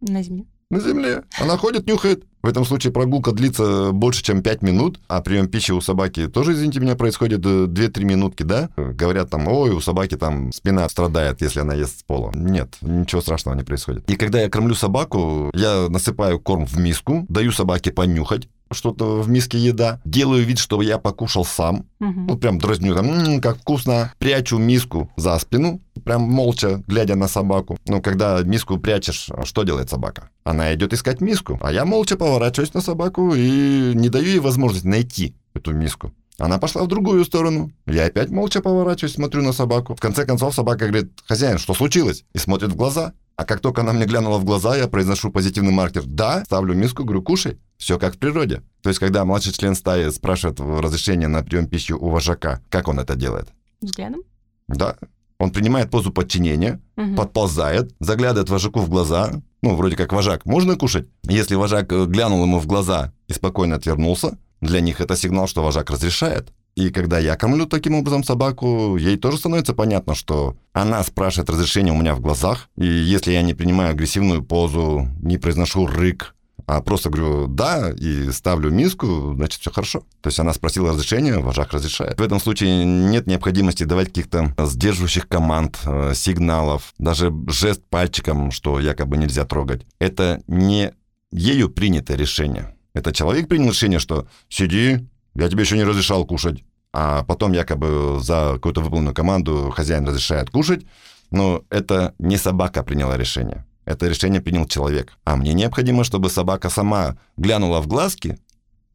На 0.00 0.22
земле. 0.22 0.46
На 0.70 0.80
земле. 0.80 1.24
Она 1.40 1.56
ходит, 1.56 1.86
нюхает. 1.86 2.24
В 2.42 2.46
этом 2.46 2.64
случае 2.64 2.92
прогулка 2.92 3.32
длится 3.32 3.90
больше, 3.92 4.22
чем 4.22 4.42
5 4.42 4.62
минут, 4.62 5.00
а 5.08 5.20
прием 5.20 5.48
пищи 5.48 5.72
у 5.72 5.80
собаки 5.80 6.28
тоже, 6.28 6.52
извините 6.52 6.78
меня, 6.78 6.94
происходит 6.94 7.40
2-3 7.40 8.04
минутки, 8.04 8.44
да? 8.44 8.70
Говорят 8.76 9.28
там, 9.28 9.48
ой, 9.48 9.70
у 9.70 9.80
собаки 9.80 10.16
там 10.16 10.52
спина 10.52 10.88
страдает, 10.88 11.42
если 11.42 11.60
она 11.60 11.74
ест 11.74 12.00
с 12.00 12.02
пола. 12.04 12.30
Нет, 12.34 12.76
ничего 12.80 13.20
страшного 13.22 13.56
не 13.56 13.64
происходит. 13.64 14.08
И 14.08 14.16
когда 14.16 14.40
я 14.40 14.48
кормлю 14.48 14.74
собаку, 14.74 15.50
я 15.52 15.88
насыпаю 15.88 16.38
корм 16.38 16.64
в 16.64 16.78
миску, 16.78 17.26
даю 17.28 17.50
собаке 17.50 17.90
понюхать, 17.90 18.48
что-то 18.70 19.20
в 19.20 19.28
миске 19.28 19.58
еда, 19.58 20.00
делаю 20.04 20.44
вид, 20.44 20.58
что 20.58 20.80
я 20.82 20.98
покушал 20.98 21.44
сам, 21.44 21.86
угу. 22.00 22.20
ну 22.20 22.36
прям 22.36 22.58
дразню, 22.58 22.94
там, 22.94 23.06
м-м, 23.06 23.40
как 23.40 23.58
вкусно, 23.58 24.12
прячу 24.18 24.58
миску 24.58 25.10
за 25.16 25.38
спину, 25.38 25.80
прям 26.04 26.22
молча, 26.22 26.82
глядя 26.86 27.14
на 27.14 27.28
собаку. 27.28 27.78
Ну, 27.86 28.00
когда 28.00 28.42
миску 28.42 28.78
прячешь, 28.78 29.28
что 29.44 29.62
делает 29.62 29.90
собака? 29.90 30.30
Она 30.44 30.74
идет 30.74 30.92
искать 30.92 31.20
миску, 31.20 31.58
а 31.62 31.72
я 31.72 31.84
молча 31.84 32.16
поворачиваюсь 32.16 32.74
на 32.74 32.80
собаку 32.80 33.34
и 33.34 33.92
не 33.94 34.08
даю 34.08 34.26
ей 34.26 34.38
возможность 34.38 34.84
найти 34.84 35.34
эту 35.54 35.72
миску. 35.72 36.12
Она 36.38 36.58
пошла 36.58 36.84
в 36.84 36.86
другую 36.86 37.24
сторону. 37.24 37.72
Я 37.86 38.06
опять 38.06 38.30
молча 38.30 38.60
поворачиваюсь, 38.62 39.14
смотрю 39.14 39.42
на 39.42 39.52
собаку. 39.52 39.96
В 39.96 40.00
конце 40.00 40.24
концов 40.24 40.54
собака 40.54 40.86
говорит, 40.86 41.10
хозяин, 41.26 41.58
что 41.58 41.74
случилось? 41.74 42.24
И 42.32 42.38
смотрит 42.38 42.70
в 42.70 42.76
глаза. 42.76 43.12
А 43.38 43.44
как 43.44 43.60
только 43.60 43.82
она 43.82 43.92
мне 43.92 44.04
глянула 44.04 44.38
в 44.38 44.44
глаза, 44.44 44.76
я 44.76 44.88
произношу 44.88 45.30
позитивный 45.30 45.70
маркер 45.70 46.02
«да», 46.04 46.44
ставлю 46.44 46.74
миску, 46.74 47.04
говорю 47.04 47.22
«кушай». 47.22 47.56
Все 47.76 47.96
как 47.96 48.16
в 48.16 48.18
природе. 48.18 48.62
То 48.82 48.88
есть, 48.90 48.98
когда 48.98 49.24
младший 49.24 49.52
член 49.52 49.76
стаи 49.76 50.10
спрашивает 50.10 50.58
разрешение 50.58 51.28
на 51.28 51.44
прием 51.44 51.68
пищи 51.68 51.92
у 51.92 52.08
вожака, 52.08 52.60
как 52.68 52.88
он 52.88 52.98
это 52.98 53.14
делает? 53.14 53.46
Взглядом? 53.80 54.22
Да. 54.66 54.96
Он 55.38 55.52
принимает 55.52 55.88
позу 55.88 56.10
подчинения, 56.10 56.80
угу. 56.96 57.14
подползает, 57.14 57.94
заглядывает 58.00 58.50
вожаку 58.50 58.80
в 58.80 58.90
глаза. 58.90 59.40
Ну, 59.62 59.76
вроде 59.76 59.94
как 59.94 60.12
вожак. 60.12 60.44
Можно 60.44 60.74
кушать? 60.74 61.06
Если 61.22 61.54
вожак 61.54 61.92
э, 61.92 62.06
глянул 62.06 62.42
ему 62.42 62.58
в 62.58 62.66
глаза 62.66 63.12
и 63.28 63.32
спокойно 63.32 63.76
отвернулся, 63.76 64.36
для 64.60 64.80
них 64.80 65.00
это 65.00 65.14
сигнал, 65.14 65.46
что 65.46 65.62
вожак 65.62 65.90
разрешает. 65.90 66.52
И 66.78 66.90
когда 66.90 67.18
я 67.18 67.34
кормлю 67.34 67.66
таким 67.66 67.96
образом 67.96 68.22
собаку, 68.22 68.96
ей 68.96 69.16
тоже 69.16 69.38
становится 69.38 69.74
понятно, 69.74 70.14
что 70.14 70.56
она 70.72 71.02
спрашивает 71.02 71.50
разрешение 71.50 71.92
у 71.92 71.96
меня 71.96 72.14
в 72.14 72.20
глазах. 72.20 72.68
И 72.76 72.86
если 72.86 73.32
я 73.32 73.42
не 73.42 73.52
принимаю 73.52 73.90
агрессивную 73.90 74.44
позу, 74.44 75.08
не 75.20 75.38
произношу 75.38 75.88
рык, 75.88 76.36
а 76.66 76.80
просто 76.80 77.10
говорю 77.10 77.48
«да» 77.48 77.90
и 77.90 78.30
ставлю 78.30 78.70
миску, 78.70 79.34
значит, 79.34 79.60
все 79.60 79.72
хорошо. 79.72 80.04
То 80.20 80.28
есть 80.28 80.38
она 80.38 80.52
спросила 80.52 80.90
разрешения, 80.90 81.38
вожак 81.38 81.72
разрешает. 81.72 82.20
В 82.20 82.22
этом 82.22 82.38
случае 82.38 82.84
нет 82.84 83.26
необходимости 83.26 83.82
давать 83.82 84.08
каких-то 84.08 84.54
сдерживающих 84.56 85.26
команд, 85.26 85.80
э, 85.84 86.12
сигналов, 86.14 86.94
даже 86.98 87.32
жест 87.48 87.82
пальчиком, 87.90 88.52
что 88.52 88.78
якобы 88.78 89.16
нельзя 89.16 89.44
трогать. 89.44 89.84
Это 89.98 90.44
не 90.46 90.92
ею 91.32 91.70
принятое 91.70 92.16
решение. 92.16 92.76
Это 92.94 93.12
человек 93.12 93.48
принял 93.48 93.70
решение, 93.70 93.98
что 93.98 94.28
«сиди, 94.48 95.08
я 95.34 95.48
тебе 95.48 95.62
еще 95.62 95.76
не 95.76 95.82
разрешал 95.82 96.24
кушать». 96.24 96.62
А 96.92 97.22
потом 97.24 97.52
якобы 97.52 98.18
за 98.20 98.52
какую-то 98.54 98.80
выполненную 98.80 99.14
команду 99.14 99.72
хозяин 99.74 100.06
разрешает 100.06 100.50
кушать. 100.50 100.86
Но 101.30 101.62
это 101.70 102.14
не 102.18 102.36
собака 102.38 102.82
приняла 102.82 103.16
решение. 103.16 103.64
Это 103.84 104.08
решение 104.08 104.40
принял 104.40 104.66
человек. 104.66 105.12
А 105.24 105.36
мне 105.36 105.52
необходимо, 105.54 106.04
чтобы 106.04 106.30
собака 106.30 106.70
сама 106.70 107.16
глянула 107.36 107.80
в 107.80 107.86
глазки, 107.86 108.38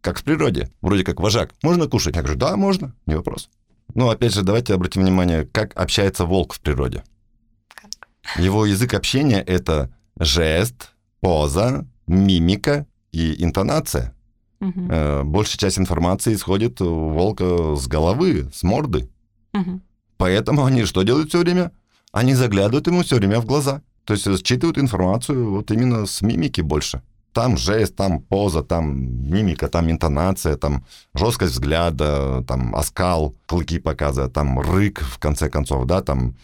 как 0.01 0.19
в 0.19 0.23
природе. 0.23 0.69
Вроде 0.81 1.03
как 1.03 1.19
вожак. 1.19 1.53
Можно 1.63 1.87
кушать? 1.87 2.15
Я 2.15 2.21
говорю, 2.21 2.39
да, 2.39 2.55
можно, 2.55 2.93
не 3.05 3.15
вопрос. 3.15 3.49
Ну, 3.95 4.09
опять 4.09 4.33
же, 4.33 4.41
давайте 4.41 4.73
обратим 4.73 5.03
внимание, 5.03 5.45
как 5.45 5.75
общается 5.75 6.25
волк 6.25 6.53
в 6.53 6.59
природе. 6.59 7.03
Его 8.37 8.65
язык 8.65 8.93
общения— 8.93 9.41
это 9.47 9.93
жест, 10.19 10.91
поза, 11.21 11.85
мимика 12.07 12.85
и 13.11 13.43
интонация. 13.43 14.12
Угу. 14.63 15.23
Большая 15.25 15.57
часть 15.57 15.77
информации 15.77 16.33
исходит 16.33 16.81
у 16.81 17.09
волка 17.09 17.75
с 17.75 17.87
головы, 17.87 18.49
с 18.53 18.63
морды. 18.63 19.09
Угу. 19.53 19.81
Поэтому 20.17 20.65
они 20.65 20.85
что 20.85 21.03
делают 21.03 21.29
все 21.29 21.39
время? 21.39 21.71
Они 22.11 22.33
заглядывают 22.33 22.87
ему 22.87 23.03
все 23.03 23.17
время 23.17 23.39
в 23.39 23.45
глаза. 23.45 23.81
То 24.05 24.13
есть 24.13 24.25
считывают 24.45 24.77
информацию 24.77 25.51
вот 25.51 25.71
именно 25.71 26.05
с 26.05 26.21
мимики 26.21 26.61
больше. 26.61 27.01
Там 27.33 27.57
жест, 27.57 27.95
там 27.95 28.21
поза, 28.21 28.61
там 28.61 28.95
мимика, 29.29 29.67
там 29.67 29.89
интонация, 29.89 30.55
там 30.55 30.85
жесткость 31.15 31.53
взгляда, 31.53 32.43
там 32.47 32.75
оскал, 32.75 33.33
клыки 33.47 33.79
показывает, 33.79 34.33
там 34.33 34.59
рык, 34.59 35.01
в 35.01 35.17
конце 35.17 35.49
концов, 35.49 35.85
да, 35.87 36.01
там 36.01 36.35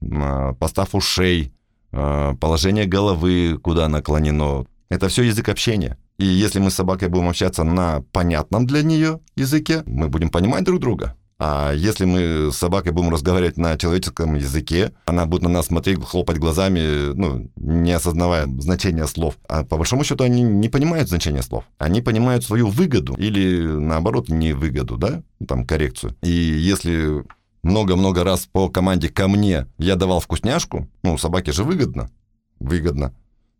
э, 0.00 0.54
постав 0.58 0.94
ушей, 0.94 1.52
э, 1.92 2.34
положение 2.40 2.86
головы, 2.86 3.58
куда 3.62 3.88
наклонено. 3.88 4.64
Это 4.88 5.08
все 5.08 5.22
язык 5.22 5.50
общения. 5.50 5.98
И 6.18 6.24
если 6.24 6.58
мы 6.58 6.70
с 6.70 6.74
собакой 6.74 7.08
будем 7.08 7.28
общаться 7.28 7.62
на 7.62 8.02
понятном 8.12 8.66
для 8.66 8.82
нее 8.82 9.20
языке, 9.36 9.82
мы 9.86 10.08
будем 10.08 10.30
понимать 10.30 10.64
друг 10.64 10.80
друга. 10.80 11.14
А 11.40 11.72
если 11.72 12.04
мы 12.04 12.50
с 12.50 12.56
собакой 12.56 12.90
будем 12.90 13.10
разговаривать 13.10 13.56
на 13.56 13.78
человеческом 13.78 14.34
языке, 14.34 14.92
она 15.06 15.26
будет 15.26 15.42
на 15.42 15.48
нас 15.48 15.66
смотреть, 15.66 16.02
хлопать 16.04 16.38
глазами, 16.38 17.12
ну, 17.14 17.48
не 17.54 17.92
осознавая 17.92 18.48
значения 18.58 19.06
слов. 19.06 19.36
А 19.48 19.62
по 19.62 19.76
большому 19.76 20.02
счету 20.02 20.24
они 20.24 20.42
не 20.42 20.68
понимают 20.68 21.08
значения 21.08 21.42
слов. 21.42 21.62
Они 21.78 22.02
понимают 22.02 22.44
свою 22.44 22.66
выгоду 22.66 23.14
или, 23.14 23.62
наоборот, 23.62 24.28
не 24.28 24.52
выгоду, 24.52 24.96
да, 24.96 25.22
там, 25.46 25.64
коррекцию. 25.64 26.16
И 26.22 26.30
если 26.30 27.24
много-много 27.62 28.24
раз 28.24 28.48
по 28.50 28.68
команде 28.68 29.08
ко 29.08 29.28
мне 29.28 29.66
я 29.78 29.94
давал 29.94 30.18
вкусняшку, 30.18 30.88
ну, 31.04 31.16
собаке 31.18 31.52
же 31.52 31.62
выгодно, 31.62 32.10
выгодно. 32.58 33.14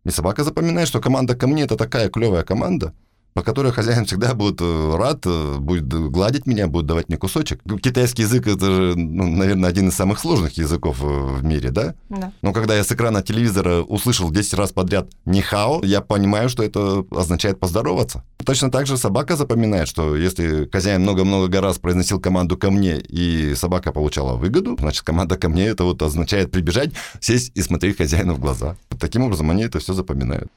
И 0.05 0.09
собака 0.09 0.43
запоминает, 0.43 0.87
что 0.87 1.01
команда 1.01 1.35
ко 1.35 1.47
мне 1.47 1.63
это 1.63 1.75
такая 1.75 2.09
клевая 2.09 2.43
команда, 2.43 2.93
по 3.33 3.43
которой 3.43 3.71
хозяин 3.71 4.05
всегда 4.05 4.33
будет 4.33 4.59
э, 4.61 4.95
рад, 4.97 5.21
э, 5.25 5.57
будет 5.59 5.87
гладить 5.87 6.47
меня, 6.47 6.67
будет 6.67 6.85
давать 6.85 7.09
мне 7.09 7.17
кусочек. 7.17 7.61
Китайский 7.81 8.23
язык— 8.23 8.47
это 8.47 8.65
же, 8.65 8.93
ну, 8.95 9.27
наверное, 9.27 9.69
один 9.69 9.89
из 9.89 9.95
самых 9.95 10.19
сложных 10.19 10.57
языков 10.57 10.97
э, 11.01 11.05
в 11.05 11.43
мире, 11.43 11.71
да? 11.71 11.95
Да. 12.09 12.31
Но 12.41 12.53
когда 12.53 12.75
я 12.75 12.83
с 12.83 12.91
экрана 12.91 13.21
телевизора 13.21 13.81
услышал 13.81 14.31
10 14.31 14.53
раз 14.55 14.71
подряд 14.71 15.09
«нихао», 15.25 15.81
я 15.83 16.01
понимаю, 16.01 16.49
что 16.49 16.63
это 16.63 17.05
означает 17.11 17.59
поздороваться. 17.59 18.23
Точно 18.45 18.71
так 18.71 18.87
же 18.87 18.97
собака 18.97 19.35
запоминает, 19.35 19.87
что 19.87 20.15
если 20.15 20.67
хозяин 20.71 21.01
много-много 21.01 21.61
раз 21.61 21.77
произносил 21.77 22.19
команду 22.19 22.57
«ко 22.57 22.71
мне», 22.71 22.97
и 22.97 23.53
собака 23.55 23.91
получала 23.91 24.35
выгоду, 24.35 24.75
значит, 24.79 25.03
команда 25.03 25.37
«ко 25.37 25.49
мне»— 25.49 25.65
это 25.67 25.83
вот 25.83 26.01
означает 26.01 26.51
прибежать, 26.51 26.91
сесть 27.19 27.51
и 27.55 27.61
смотреть 27.61 27.97
хозяину 27.97 28.33
в 28.33 28.39
глаза. 28.39 28.75
Таким 28.99 29.23
образом, 29.23 29.51
они 29.51 29.63
это 29.63 29.79
все 29.79 29.93
запоминают. 29.93 30.51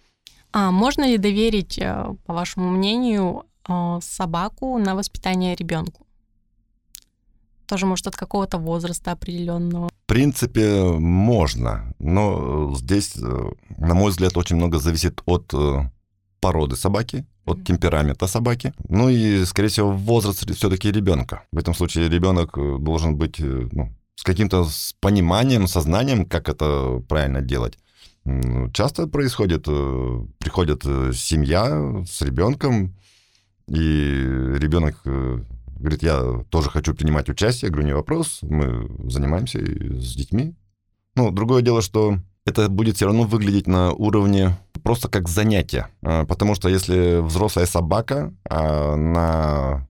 А 0.53 0.71
можно 0.71 1.07
ли 1.07 1.19
доверить, 1.19 1.79
э, 1.79 2.15
по 2.27 2.35
вашему 2.35 2.71
мнению, 2.71 3.45
э, 3.69 3.99
собаку 4.03 4.79
на 4.79 4.95
воспитание 4.95 5.57
ребенку? 5.57 6.07
Тоже, 7.67 7.87
может, 7.87 8.07
от 8.07 8.17
какого-то 8.17 8.59
возраста 8.59 9.13
определенного? 9.13 9.89
В 9.89 10.07
принципе, 10.07 10.83
можно, 10.99 11.95
но 11.99 12.75
здесь, 12.77 13.17
э, 13.17 13.53
на 13.79 13.95
мой 13.95 14.11
взгляд, 14.11 14.37
очень 14.37 14.57
много 14.57 14.79
зависит 14.79 15.23
от 15.25 15.55
породы 16.41 16.77
собаки, 16.77 17.25
от 17.47 17.65
темперамента 17.65 18.27
собаки. 18.27 18.75
Ну 18.89 19.09
и, 19.09 19.47
скорее 19.47 19.69
всего, 19.69 19.93
возраст 19.93 20.51
все-таки 20.51 20.93
ребенка. 20.93 21.45
В 21.53 21.59
этом 21.59 21.75
случае 21.75 22.11
ребенок 22.11 22.59
должен 22.83 23.17
быть 23.17 23.39
ну, 23.39 23.89
с 24.17 24.23
каким-то 24.23 24.67
пониманием, 25.01 25.67
сознанием, 25.67 26.27
как 26.27 26.49
это 26.49 27.03
правильно 27.09 27.41
делать. 27.41 27.79
Часто 28.73 29.09
происходит, 29.09 29.65
э, 29.67 30.25
приходит 30.39 30.83
э, 30.85 31.13
семья 31.13 32.05
с 32.07 32.23
ребенком, 32.23 32.95
и 33.67 33.75
ребенок 33.75 35.01
э, 35.05 35.41
говорит, 35.77 36.05
я 36.05 36.45
тоже 36.49 36.71
хочу 36.71 36.95
принимать 36.95 37.29
участие. 37.29 37.69
Я 37.69 37.73
говорю, 37.73 37.89
не 37.89 37.95
вопрос, 37.95 38.39
мы 38.43 38.89
занимаемся 39.11 39.59
с 39.59 40.15
детьми. 40.15 40.55
Ну, 41.17 41.33
другое 41.33 41.63
дело, 41.63 41.83
что 41.83 42.19
это 42.47 42.69
будет 42.69 42.97
все 42.97 43.07
равно 43.07 43.25
выглядеть 43.25 43.67
на 43.67 43.93
уровне 43.93 44.57
просто 44.85 45.09
как 45.09 45.29
занятие. 45.29 45.89
Потому 46.01 46.55
что 46.55 46.69
если 46.69 47.21
взрослая 47.21 47.67
собака 47.67 48.33
а 48.49 48.97
на 48.97 49.87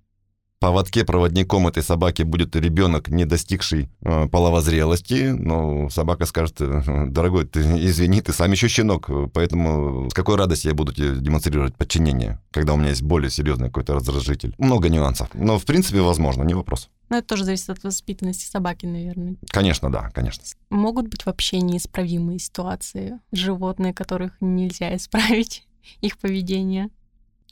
поводке 0.62 1.04
проводником 1.04 1.66
этой 1.66 1.82
собаки 1.82 2.22
будет 2.22 2.54
ребенок, 2.54 3.08
не 3.08 3.24
достигший 3.24 3.88
э, 4.02 4.28
половозрелости, 4.28 5.34
но 5.36 5.90
собака 5.90 6.24
скажет, 6.24 6.60
«Э, 6.60 7.06
дорогой, 7.08 7.46
ты 7.46 7.60
извини, 7.60 8.22
ты 8.22 8.32
сам 8.32 8.52
еще 8.52 8.68
щенок, 8.68 9.10
поэтому 9.32 10.08
с 10.08 10.14
какой 10.14 10.36
радостью 10.36 10.70
я 10.70 10.76
буду 10.76 10.92
тебе 10.92 11.16
демонстрировать 11.16 11.74
подчинение, 11.74 12.38
когда 12.52 12.74
у 12.74 12.76
меня 12.76 12.90
есть 12.90 13.02
более 13.02 13.28
серьезный 13.28 13.68
какой-то 13.68 13.94
раздражитель. 13.94 14.54
Много 14.58 14.88
нюансов. 14.88 15.28
Но, 15.34 15.58
в 15.58 15.64
принципе, 15.64 16.00
возможно, 16.00 16.44
не 16.44 16.54
вопрос. 16.54 16.88
Но 17.08 17.18
это 17.18 17.26
тоже 17.26 17.44
зависит 17.44 17.68
от 17.68 17.82
воспитанности 17.82 18.48
собаки, 18.48 18.86
наверное. 18.86 19.34
Конечно, 19.48 19.90
да, 19.90 20.10
конечно. 20.14 20.44
Могут 20.70 21.08
быть 21.08 21.26
вообще 21.26 21.58
неисправимые 21.58 22.38
ситуации, 22.38 23.18
животные, 23.32 23.92
которых 23.92 24.32
нельзя 24.40 24.94
исправить, 24.94 25.66
их 26.00 26.18
поведение? 26.18 26.88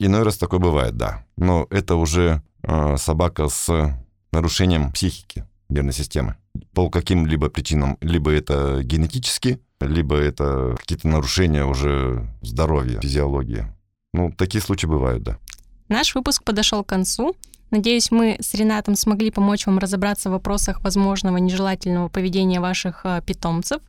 Иной 0.03 0.23
раз 0.23 0.37
такое 0.37 0.59
бывает, 0.59 0.97
да. 0.97 1.23
Но 1.37 1.67
это 1.69 1.93
уже 1.93 2.41
э, 2.63 2.97
собака 2.97 3.49
с 3.49 3.95
нарушением 4.31 4.91
психики 4.91 5.45
нервной 5.69 5.93
системы. 5.93 6.37
По 6.73 6.89
каким-либо 6.89 7.49
причинам. 7.49 7.99
Либо 8.01 8.31
это 8.31 8.81
генетически, 8.83 9.59
либо 9.79 10.15
это 10.15 10.75
какие-то 10.79 11.07
нарушения 11.07 11.65
уже 11.65 12.27
здоровья, 12.41 12.99
физиологии. 12.99 13.67
Ну, 14.11 14.31
такие 14.35 14.59
случаи 14.59 14.87
бывают, 14.87 15.21
да. 15.21 15.37
Наш 15.87 16.15
выпуск 16.15 16.43
подошел 16.43 16.83
к 16.83 16.87
концу. 16.87 17.35
Надеюсь, 17.69 18.09
мы 18.09 18.37
с 18.39 18.55
Ренатом 18.55 18.95
смогли 18.95 19.29
помочь 19.29 19.67
вам 19.67 19.77
разобраться 19.77 20.29
в 20.29 20.31
вопросах 20.31 20.81
возможного 20.81 21.37
нежелательного 21.37 22.09
поведения 22.09 22.59
ваших 22.59 23.01
э, 23.03 23.21
питомцев. 23.23 23.83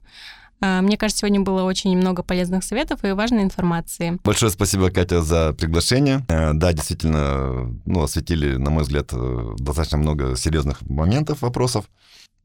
А, 0.62 0.80
мне 0.80 0.96
кажется, 0.96 1.20
сегодня 1.22 1.40
было 1.40 1.64
очень 1.64 1.96
много 1.96 2.22
полезных 2.22 2.62
советов 2.62 3.04
и 3.04 3.10
важной 3.10 3.42
информации. 3.42 4.18
Большое 4.22 4.52
спасибо, 4.52 4.90
Катя, 4.90 5.20
за 5.20 5.52
приглашение. 5.54 6.24
Э, 6.28 6.52
да, 6.54 6.72
действительно, 6.72 7.76
ну, 7.84 8.02
осветили, 8.02 8.54
на 8.54 8.70
мой 8.70 8.84
взгляд, 8.84 9.08
э, 9.12 9.54
достаточно 9.58 9.98
много 9.98 10.36
серьезных 10.36 10.80
моментов, 10.82 11.42
вопросов. 11.42 11.86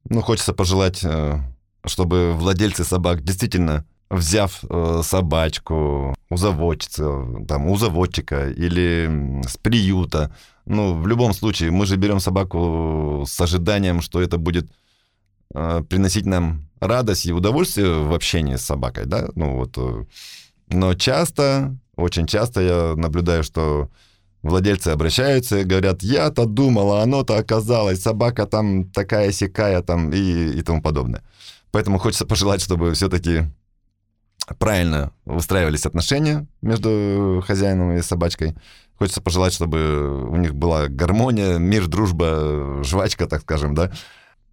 Ну, 0.09 0.21
хочется 0.21 0.53
пожелать, 0.53 1.01
э, 1.03 1.37
чтобы 1.85 2.33
владельцы 2.33 2.83
собак 2.83 3.23
действительно 3.23 3.85
взяв 4.09 4.63
собачку 5.03 6.15
у 6.29 6.37
заводчицы, 6.37 7.03
там, 7.45 7.67
у 7.67 7.77
заводчика 7.77 8.49
или 8.49 9.41
с 9.45 9.57
приюта, 9.57 10.33
ну, 10.65 10.93
в 10.93 11.05
любом 11.07 11.33
случае, 11.33 11.71
мы 11.71 11.85
же 11.85 11.97
берем 11.97 12.21
собаку 12.21 13.25
с 13.27 13.39
ожиданием, 13.41 13.99
что 13.99 14.21
это 14.21 14.37
будет 14.37 14.71
приносить 15.49 16.25
нам 16.25 16.66
радость 16.79 17.25
и 17.25 17.33
удовольствие 17.33 18.03
в 18.03 18.13
общении 18.13 18.55
с 18.55 18.65
собакой, 18.65 19.05
да, 19.05 19.29
ну 19.35 19.55
вот. 19.55 19.77
Э, 19.77 20.05
но 20.69 20.93
часто, 20.93 21.75
очень 21.95 22.27
часто 22.27 22.61
я 22.61 22.93
наблюдаю, 22.95 23.43
что 23.43 23.89
владельцы 24.43 24.89
обращаются 24.89 25.59
и 25.59 25.63
говорят, 25.63 26.03
я-то 26.03 26.45
думал, 26.45 26.93
а 26.93 27.03
оно-то 27.03 27.37
оказалось, 27.37 28.01
собака 28.01 28.45
там 28.45 28.89
такая 28.89 29.31
сякая 29.31 29.81
там 29.81 30.11
и, 30.11 30.57
и 30.57 30.61
тому 30.61 30.81
подобное. 30.81 31.23
Поэтому 31.71 31.99
хочется 31.99 32.25
пожелать, 32.27 32.61
чтобы 32.61 32.93
все-таки 32.93 33.45
правильно 34.59 35.11
выстраивались 35.25 35.85
отношения 35.85 36.47
между 36.61 37.43
хозяином 37.45 37.93
и 37.93 38.01
собачкой. 38.01 38.55
Хочется 38.97 39.21
пожелать, 39.21 39.53
чтобы 39.53 40.27
у 40.27 40.35
них 40.37 40.55
была 40.55 40.87
гармония, 40.87 41.57
мир, 41.57 41.87
дружба, 41.87 42.81
жвачка, 42.83 43.27
так 43.27 43.41
скажем, 43.41 43.75
да. 43.75 43.91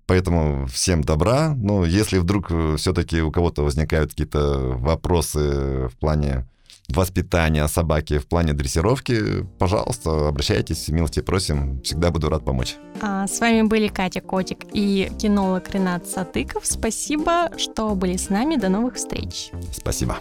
Поэтому 0.06 0.66
всем 0.66 1.02
добра. 1.02 1.54
Но 1.56 1.84
если 1.84 2.18
вдруг 2.18 2.50
э, 2.50 2.76
все-таки 2.76 3.22
у 3.22 3.30
кого-то 3.30 3.62
возникают 3.62 4.10
какие-то 4.10 4.74
вопросы 4.76 5.88
в 5.88 5.96
плане 5.98 6.46
воспитания 6.88 7.66
собаки, 7.66 8.18
в 8.18 8.26
плане 8.26 8.52
дрессировки, 8.52 9.46
пожалуйста, 9.58 10.28
обращайтесь, 10.28 10.88
милости 10.88 11.20
просим, 11.20 11.80
всегда 11.82 12.10
буду 12.10 12.28
рад 12.28 12.44
помочь. 12.44 12.76
А, 13.00 13.26
с 13.26 13.40
вами 13.40 13.62
были 13.62 13.88
Катя 13.88 14.20
Котик 14.20 14.66
и 14.72 15.10
кинолог 15.18 15.70
Ренат 15.70 16.06
Сатыков. 16.06 16.66
Спасибо, 16.66 17.50
что 17.56 17.94
были 17.94 18.16
с 18.16 18.28
нами. 18.28 18.56
До 18.56 18.68
новых 18.68 18.96
встреч. 18.96 19.50
Спасибо. 19.72 20.18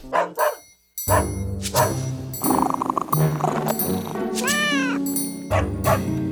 Bye. 5.84 6.23